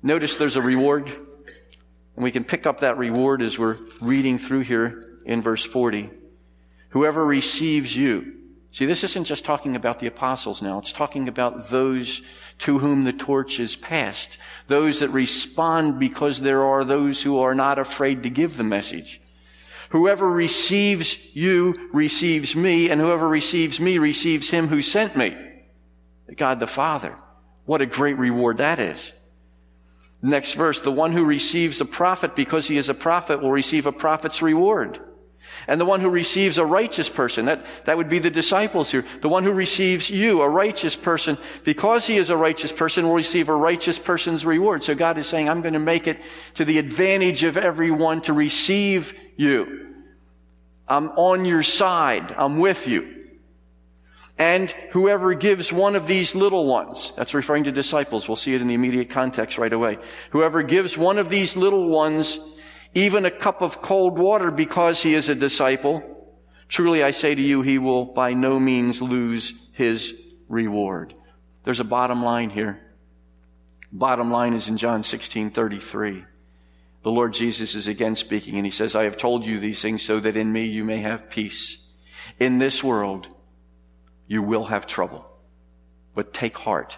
Notice 0.01 0.35
there's 0.35 0.55
a 0.55 0.61
reward, 0.61 1.07
and 1.07 2.23
we 2.23 2.31
can 2.31 2.43
pick 2.43 2.65
up 2.65 2.79
that 2.79 2.97
reward 2.97 3.41
as 3.41 3.59
we're 3.59 3.77
reading 3.99 4.37
through 4.37 4.61
here 4.61 5.17
in 5.25 5.41
verse 5.41 5.65
40. 5.65 6.09
Whoever 6.89 7.25
receives 7.25 7.95
you 7.95 8.39
See, 8.71 8.85
this 8.85 9.03
isn't 9.03 9.25
just 9.25 9.45
talking 9.45 9.75
about 9.75 9.99
the 9.99 10.07
apostles 10.07 10.61
now. 10.61 10.77
It's 10.77 10.93
talking 10.93 11.27
about 11.27 11.69
those 11.69 12.21
to 12.59 12.77
whom 12.77 13.03
the 13.03 13.13
torch 13.13 13.59
is 13.59 13.75
passed. 13.75 14.37
Those 14.67 14.99
that 14.99 15.09
respond 15.09 15.99
because 15.99 16.39
there 16.39 16.63
are 16.63 16.83
those 16.83 17.21
who 17.21 17.39
are 17.39 17.55
not 17.55 17.79
afraid 17.79 18.23
to 18.23 18.29
give 18.29 18.57
the 18.57 18.63
message. 18.63 19.21
Whoever 19.89 20.30
receives 20.30 21.17
you 21.34 21.89
receives 21.93 22.56
me, 22.56 22.89
and 22.89 23.02
whoever 23.02 23.28
receives 23.28 23.80
me 23.80 23.97
receives 23.97 24.49
him 24.49 24.67
who 24.67 24.82
sent 24.82 25.15
me. 25.15 25.36
God 26.36 26.60
the 26.60 26.67
Father. 26.67 27.15
What 27.65 27.82
a 27.82 27.86
great 27.86 28.17
reward 28.17 28.58
that 28.58 28.80
is. 28.80 29.13
Next 30.21 30.54
verse, 30.54 30.80
the 30.80 30.91
one 30.91 31.13
who 31.13 31.23
receives 31.23 31.82
a 31.82 31.86
prophet 31.86 32.36
because 32.36 32.67
he 32.67 32.78
is 32.78 32.89
a 32.89 32.93
prophet 32.93 33.41
will 33.41 33.52
receive 33.52 33.86
a 33.86 33.91
prophet's 33.91 34.41
reward. 34.41 34.99
And 35.67 35.79
the 35.79 35.85
one 35.85 36.01
who 36.01 36.09
receives 36.09 36.57
a 36.57 36.65
righteous 36.65 37.09
person, 37.09 37.45
that, 37.45 37.65
that 37.85 37.97
would 37.97 38.09
be 38.09 38.19
the 38.19 38.29
disciples 38.29 38.91
here. 38.91 39.05
The 39.21 39.29
one 39.29 39.43
who 39.43 39.51
receives 39.51 40.09
you, 40.09 40.41
a 40.41 40.49
righteous 40.49 40.95
person, 40.95 41.37
because 41.63 42.07
he 42.07 42.17
is 42.17 42.29
a 42.29 42.37
righteous 42.37 42.71
person, 42.71 43.07
will 43.07 43.15
receive 43.15 43.49
a 43.49 43.55
righteous 43.55 43.99
person's 43.99 44.45
reward. 44.45 44.83
So 44.83 44.95
God 44.95 45.17
is 45.17 45.27
saying, 45.27 45.49
I'm 45.49 45.61
going 45.61 45.73
to 45.73 45.79
make 45.79 46.07
it 46.07 46.19
to 46.55 46.65
the 46.65 46.77
advantage 46.77 47.43
of 47.43 47.57
everyone 47.57 48.21
to 48.23 48.33
receive 48.33 49.13
you. 49.35 49.87
I'm 50.87 51.09
on 51.09 51.45
your 51.45 51.63
side. 51.63 52.33
I'm 52.37 52.59
with 52.59 52.87
you. 52.87 53.15
And 54.39 54.71
whoever 54.91 55.33
gives 55.33 55.71
one 55.71 55.97
of 55.97 56.07
these 56.07 56.33
little 56.33 56.65
ones, 56.65 57.11
that's 57.17 57.33
referring 57.33 57.65
to 57.65 57.73
disciples. 57.73 58.27
We'll 58.27 58.37
see 58.37 58.53
it 58.53 58.61
in 58.61 58.67
the 58.67 58.73
immediate 58.73 59.09
context 59.09 59.57
right 59.57 59.71
away. 59.71 59.97
Whoever 60.29 60.63
gives 60.63 60.97
one 60.97 61.17
of 61.17 61.29
these 61.29 61.57
little 61.57 61.89
ones 61.89 62.39
even 62.93 63.25
a 63.25 63.32
cup 63.32 63.62
of 63.62 63.82
cold 63.82 64.17
water 64.17 64.52
because 64.52 65.02
he 65.02 65.13
is 65.13 65.30
a 65.30 65.36
disciple, 65.36 66.04
truly 66.67 67.04
I 67.04 67.12
say 67.12 67.36
to 67.36 67.41
you, 67.41 67.62
he 67.62 67.78
will 67.78 68.06
by 68.06 68.34
no 68.34 68.60
means 68.60 69.02
lose 69.02 69.54
his 69.73 70.13
reward. 70.47 71.13
There's 71.63 71.80
a 71.80 71.86
bottom 71.86 72.23
line 72.23 72.49
here. 72.49 72.82
Bottom 73.91 74.32
line 74.32 74.54
is 74.54 74.69
in 74.69 74.78
John 74.78 75.04
16 75.04 75.52
33. 75.52 76.25
The 77.02 77.12
Lord 77.12 77.34
Jesus 77.34 77.75
is 77.75 77.88
again 77.88 78.15
speaking 78.15 78.56
and 78.58 78.65
he 78.65 78.71
says, 78.71 78.95
I 78.95 79.04
have 79.06 79.17
told 79.17 79.45
you 79.45 79.60
these 79.60 79.82
things 79.82 80.04
so 80.04 80.19
that 80.19 80.36
in 80.36 80.52
me 80.52 80.65
you 80.65 80.84
may 80.84 80.97
have 80.97 81.30
peace. 81.30 81.78
In 82.39 82.58
this 82.58 82.84
world, 82.84 83.28
you 84.28 84.43
will 84.43 84.65
have 84.65 84.86
trouble. 84.86 85.25
But 86.13 86.34
take 86.34 86.58
heart. 86.58 86.97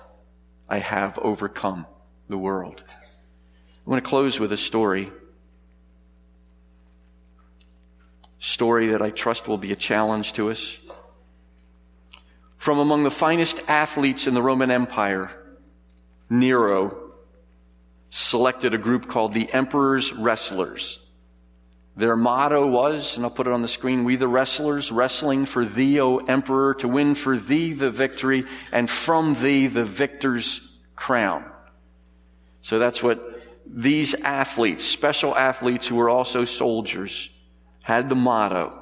I 0.67 0.79
have 0.79 1.19
overcome 1.19 1.85
the 2.29 2.37
world. 2.37 2.83
I 2.87 3.89
want 3.89 4.03
to 4.03 4.09
close 4.09 4.39
with 4.39 4.51
a 4.51 4.57
story 4.57 5.11
story 8.41 8.87
that 8.87 9.03
I 9.03 9.11
trust 9.11 9.47
will 9.47 9.59
be 9.59 9.71
a 9.71 9.75
challenge 9.75 10.33
to 10.33 10.49
us. 10.49 10.79
From 12.57 12.79
among 12.79 13.03
the 13.03 13.11
finest 13.11 13.59
athletes 13.67 14.25
in 14.25 14.33
the 14.33 14.41
Roman 14.41 14.71
Empire, 14.71 15.31
Nero 16.27 17.11
selected 18.09 18.73
a 18.73 18.79
group 18.79 19.07
called 19.07 19.33
the 19.33 19.51
Emperor's 19.53 20.11
Wrestlers. 20.11 20.99
Their 21.95 22.15
motto 22.15 22.67
was, 22.67 23.15
and 23.15 23.25
I'll 23.25 23.31
put 23.31 23.45
it 23.47 23.53
on 23.53 23.61
the 23.61 23.67
screen, 23.67 24.05
we 24.05 24.15
the 24.15 24.27
wrestlers, 24.27 24.91
wrestling 24.91 25.45
for 25.45 25.63
thee, 25.63 25.99
O 25.99 26.17
emperor, 26.17 26.73
to 26.75 26.87
win 26.87 27.13
for 27.15 27.37
thee 27.37 27.73
the 27.73 27.91
victory, 27.91 28.45
and 28.71 28.89
from 28.89 29.35
thee 29.35 29.67
the 29.67 29.85
victor's 29.85 30.61
crown. 30.95 31.45
So 32.63 32.79
that's 32.79 33.03
what 33.03 33.21
these 33.67 34.15
athletes, 34.15 34.83
special 34.83 35.35
athletes 35.35 35.85
who 35.85 35.95
were 35.95 36.09
also 36.09 36.45
soldiers, 36.45 37.29
had 37.81 38.09
the 38.09 38.15
motto. 38.15 38.77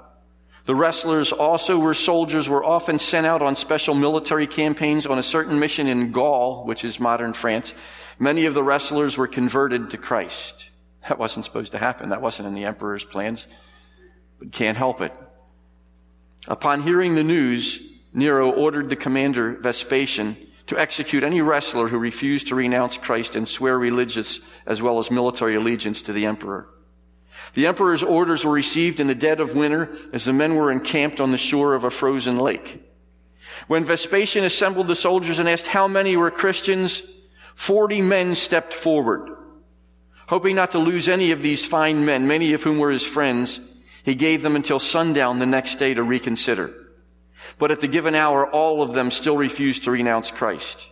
The 0.65 0.75
wrestlers 0.75 1.31
also 1.31 1.79
were 1.79 1.95
soldiers, 1.95 2.47
were 2.47 2.63
often 2.63 2.99
sent 2.99 3.25
out 3.25 3.41
on 3.41 3.55
special 3.55 3.95
military 3.95 4.45
campaigns 4.45 5.05
on 5.07 5.17
a 5.17 5.23
certain 5.23 5.57
mission 5.59 5.88
in 5.88 6.12
Gaul, 6.12 6.65
which 6.65 6.85
is 6.85 6.99
modern 6.99 7.33
France. 7.33 7.73
Many 8.19 8.45
of 8.45 8.53
the 8.53 8.63
wrestlers 8.63 9.17
were 9.17 9.27
converted 9.27 9.89
to 9.91 9.97
Christ. 9.97 10.69
That 11.07 11.17
wasn't 11.17 11.45
supposed 11.45 11.71
to 11.71 11.79
happen. 11.79 12.09
That 12.09 12.21
wasn't 12.21 12.49
in 12.49 12.53
the 12.53 12.65
emperor's 12.65 13.03
plans, 13.03 13.47
but 14.38 14.51
can't 14.51 14.77
help 14.77 15.01
it. 15.01 15.13
Upon 16.47 16.83
hearing 16.83 17.15
the 17.15 17.23
news, 17.23 17.79
Nero 18.13 18.51
ordered 18.51 18.89
the 18.89 18.95
commander 18.95 19.57
Vespasian 19.59 20.38
to 20.67 20.77
execute 20.77 21.23
any 21.23 21.41
wrestler 21.41 21.88
who 21.88 21.97
refused 21.97 22.49
to 22.49 22.55
renounce 22.55 22.97
Christ 22.97 23.35
and 23.35 23.47
swear 23.47 23.79
religious 23.79 24.39
as 24.67 24.83
well 24.83 24.99
as 24.99 25.09
military 25.09 25.55
allegiance 25.55 26.03
to 26.03 26.13
the 26.13 26.27
emperor. 26.27 26.69
The 27.54 27.67
emperor's 27.67 28.04
orders 28.04 28.43
were 28.43 28.52
received 28.52 28.99
in 28.99 29.08
the 29.08 29.15
dead 29.15 29.39
of 29.39 29.56
winter 29.56 29.89
as 30.13 30.25
the 30.25 30.34
men 30.34 30.56
were 30.56 30.71
encamped 30.71 31.19
on 31.19 31.32
the 31.32 31.38
shore 31.38 31.73
of 31.73 31.84
a 31.84 31.91
frozen 31.91 32.38
lake. 32.38 32.86
When 33.67 33.84
Vespasian 33.84 34.43
assembled 34.43 34.88
the 34.88 34.95
soldiers 34.95 35.39
and 35.39 35.49
asked 35.49 35.67
how 35.67 35.88
many 35.88 36.15
were 36.15 36.32
Christians, 36.32 37.04
40 37.56 38.02
men 38.02 38.36
stepped 38.36 38.73
forward. 38.73 39.36
Hoping 40.28 40.56
not 40.56 40.71
to 40.71 40.80
lose 40.80 41.10
any 41.10 41.32
of 41.32 41.41
these 41.41 41.65
fine 41.65 42.06
men, 42.06 42.28
many 42.28 42.54
of 42.54 42.63
whom 42.63 42.78
were 42.78 42.91
his 42.91 43.06
friends, 43.06 43.60
he 44.04 44.15
gave 44.15 44.43
them 44.43 44.56
until 44.56 44.80
sundown 44.80 45.39
the 45.39 45.45
next 45.45 45.75
day 45.75 45.93
to 45.93 46.04
reconsider. 46.04 46.73
But 47.58 47.71
at 47.71 47.82
the 47.82 47.88
given 47.88 48.15
hour, 48.15 48.47
all 48.47 48.82
of 48.82 48.93
them 48.93 49.12
still 49.12 49.38
refused 49.38 49.84
to 49.84 49.91
renounce 49.91 50.32
Christ. 50.32 50.88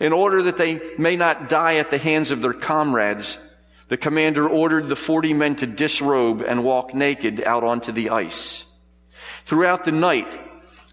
In 0.00 0.12
order 0.12 0.42
that 0.42 0.56
they 0.56 0.80
may 0.98 1.16
not 1.16 1.48
die 1.48 1.76
at 1.76 1.90
the 1.90 1.98
hands 1.98 2.30
of 2.30 2.40
their 2.40 2.52
comrades, 2.52 3.38
the 3.88 3.96
commander 3.96 4.48
ordered 4.48 4.88
the 4.88 4.96
40 4.96 5.34
men 5.34 5.56
to 5.56 5.66
disrobe 5.66 6.42
and 6.42 6.64
walk 6.64 6.94
naked 6.94 7.42
out 7.44 7.64
onto 7.64 7.92
the 7.92 8.10
ice. 8.10 8.64
Throughout 9.44 9.84
the 9.84 9.92
night, 9.92 10.40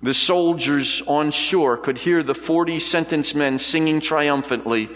the 0.03 0.13
soldiers 0.13 1.01
on 1.07 1.31
shore 1.31 1.77
could 1.77 1.97
hear 1.97 2.23
the 2.23 2.35
40 2.35 2.79
sentenced 2.79 3.35
men 3.35 3.59
singing 3.59 4.01
triumphantly, 4.01 4.89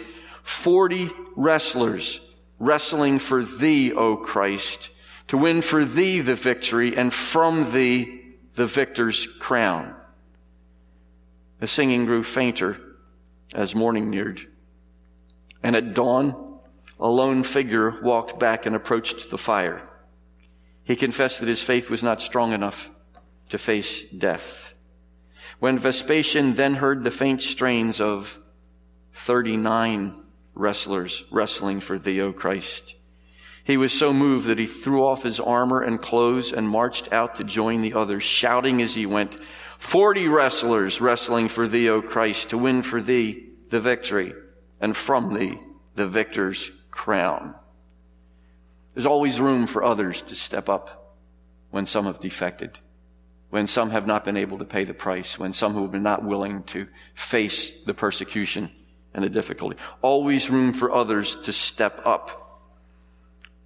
40 0.44 1.10
wrestlers 1.36 2.20
wrestling 2.60 3.20
for 3.20 3.44
thee, 3.44 3.94
O 3.94 4.18
Christ, 4.18 4.90
to 5.28 5.38
win 5.38 5.62
for 5.62 5.86
thee 5.86 6.22
the 6.22 6.36
victory 6.36 6.96
and 6.96 7.14
from 7.14 7.72
thee 7.72 8.36
the 8.56 8.66
victor's 8.66 9.28
crown. 9.40 9.96
The 11.60 11.68
singing 11.68 12.06
grew 12.06 12.24
fainter 12.24 12.78
as 13.54 13.76
morning 13.76 14.10
neared. 14.10 14.42
And 15.64 15.76
at 15.76 15.94
dawn, 15.94 16.45
a 17.00 17.08
lone 17.08 17.44
figure 17.44 18.00
walked 18.02 18.40
back 18.40 18.66
and 18.66 18.76
approached 18.76 19.30
the 19.30 19.38
fire. 19.38 19.82
He 20.84 20.96
confessed 20.96 21.40
that 21.40 21.50
his 21.50 21.62
faith 21.62 21.90
was 21.90 22.04
not 22.04 22.22
strong 22.22 22.54
enough 22.54 22.90
to 23.50 23.58
face 23.58 24.04
death. 24.18 24.74
When 25.60 25.78
Vespasian 25.78 26.56
then 26.56 26.76
heard 26.76 27.04
the 27.04 27.12
faint 27.12 27.42
strains 27.42 28.00
of 28.00 28.40
39 29.14 30.16
wrestlers 30.54 31.24
wrestling 31.32 31.80
for 31.80 31.98
thee, 31.98 32.22
O 32.22 32.32
Christ, 32.32 32.96
he 33.64 33.78
was 33.78 33.92
so 33.92 34.14
moved 34.14 34.46
that 34.46 34.60
he 34.60 34.68
threw 34.68 35.06
off 35.06 35.24
his 35.24 35.40
armor 35.40 35.82
and 35.82 36.02
clothes 36.02 36.54
and 36.54 36.70
marched 36.70 37.12
out 37.12 37.36
to 37.36 37.44
join 37.44 37.82
the 37.82 37.94
others, 37.94 38.24
shouting 38.24 38.82
as 38.82 38.94
he 38.94 39.06
went, 39.06 39.38
Forty 39.80 40.28
wrestlers 40.28 41.02
wrestling 41.02 41.50
for 41.50 41.68
thee, 41.68 41.90
O 41.90 42.02
Christ, 42.02 42.50
to 42.50 42.58
win 42.58 42.84
for 42.84 43.02
thee 43.02 43.50
the 43.70 43.80
victory, 43.80 44.34
and 44.80 44.96
from 44.96 45.34
thee 45.34 45.60
the 45.96 46.08
victor's 46.08 46.72
crown. 46.96 47.54
There's 48.94 49.06
always 49.06 49.40
room 49.40 49.68
for 49.68 49.84
others 49.84 50.22
to 50.24 50.36
step 50.36 50.70
up 50.70 51.14
when 51.70 51.86
some 51.86 52.06
have 52.06 52.22
defected, 52.22 52.80
when 53.50 53.68
some 53.68 53.92
have 53.92 54.08
not 54.08 54.24
been 54.24 54.38
able 54.38 54.58
to 54.60 54.66
pay 54.66 54.86
the 54.86 54.94
price, 54.94 55.38
when 55.38 55.52
some 55.52 55.74
who 55.74 55.82
have 55.82 55.92
been 55.92 56.02
not 56.02 56.24
willing 56.24 56.64
to 56.64 56.88
face 57.14 57.72
the 57.86 57.94
persecution 57.94 58.72
and 59.14 59.24
the 59.24 59.30
difficulty. 59.30 59.78
Always 60.02 60.50
room 60.50 60.72
for 60.72 60.92
others 60.94 61.36
to 61.44 61.54
step 61.54 62.02
up, 62.06 62.62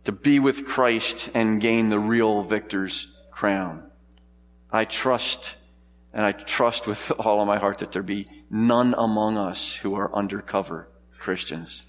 to 0.05 0.11
be 0.11 0.39
with 0.39 0.65
Christ 0.65 1.29
and 1.35 1.61
gain 1.61 1.89
the 1.89 1.99
real 1.99 2.41
victor's 2.41 3.07
crown. 3.29 3.83
I 4.71 4.85
trust, 4.85 5.55
and 6.13 6.25
I 6.25 6.31
trust 6.31 6.87
with 6.87 7.11
all 7.19 7.41
of 7.41 7.47
my 7.47 7.59
heart 7.59 7.77
that 7.77 7.91
there 7.91 8.01
be 8.01 8.25
none 8.49 8.95
among 8.97 9.37
us 9.37 9.75
who 9.75 9.93
are 9.93 10.13
undercover 10.15 10.89
Christians 11.19 11.83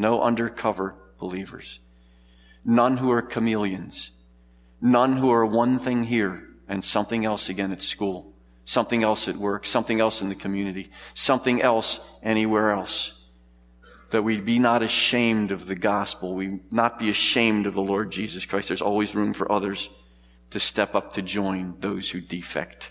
no 0.00 0.22
undercover 0.22 0.96
believers, 1.18 1.78
none 2.64 2.96
who 2.96 3.10
are 3.10 3.22
chameleons, 3.22 4.10
none 4.80 5.16
who 5.16 5.30
are 5.30 5.44
one 5.44 5.78
thing 5.78 6.04
here 6.04 6.48
and 6.68 6.82
something 6.82 7.24
else 7.24 7.48
again 7.48 7.70
at 7.70 7.82
school, 7.82 8.32
something 8.64 9.02
else 9.02 9.28
at 9.28 9.36
work, 9.36 9.66
something 9.66 10.00
else 10.00 10.22
in 10.22 10.28
the 10.28 10.34
community, 10.34 10.90
something 11.14 11.60
else 11.60 12.00
anywhere 12.22 12.72
else. 12.72 13.12
That 14.10 14.22
we 14.22 14.40
be 14.40 14.58
not 14.58 14.82
ashamed 14.82 15.52
of 15.52 15.66
the 15.66 15.76
gospel, 15.76 16.34
we 16.34 16.60
not 16.70 16.98
be 16.98 17.10
ashamed 17.10 17.66
of 17.66 17.74
the 17.74 17.82
Lord 17.82 18.10
Jesus 18.10 18.46
Christ. 18.46 18.68
There's 18.68 18.82
always 18.82 19.14
room 19.14 19.34
for 19.34 19.52
others 19.52 19.88
to 20.50 20.58
step 20.58 20.96
up 20.96 21.12
to 21.12 21.22
join 21.22 21.76
those 21.78 22.10
who 22.10 22.20
defect. 22.20 22.90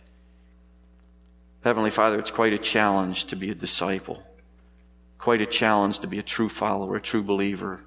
Heavenly 1.62 1.90
Father, 1.90 2.18
it's 2.20 2.32
quite 2.32 2.54
a 2.54 2.58
challenge 2.58 3.26
to 3.26 3.36
be 3.36 3.50
a 3.50 3.56
disciple 3.56 4.24
quite 5.20 5.42
a 5.42 5.46
challenge 5.46 6.00
to 6.00 6.08
be 6.08 6.18
a 6.18 6.24
true 6.24 6.50
follower, 6.50 6.96
a 6.96 7.02
true 7.02 7.22
believer. 7.22 7.82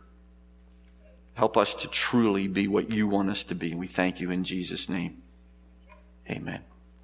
Help 1.34 1.56
us 1.56 1.74
to 1.74 1.88
truly 1.88 2.46
be 2.46 2.68
what 2.68 2.90
you 2.90 3.08
want 3.08 3.30
us 3.30 3.42
to 3.44 3.54
be. 3.54 3.74
We 3.74 3.88
thank 3.88 4.20
you 4.20 4.30
in 4.30 4.44
Jesus' 4.44 4.88
name. 4.88 5.22
Amen. 6.30 6.60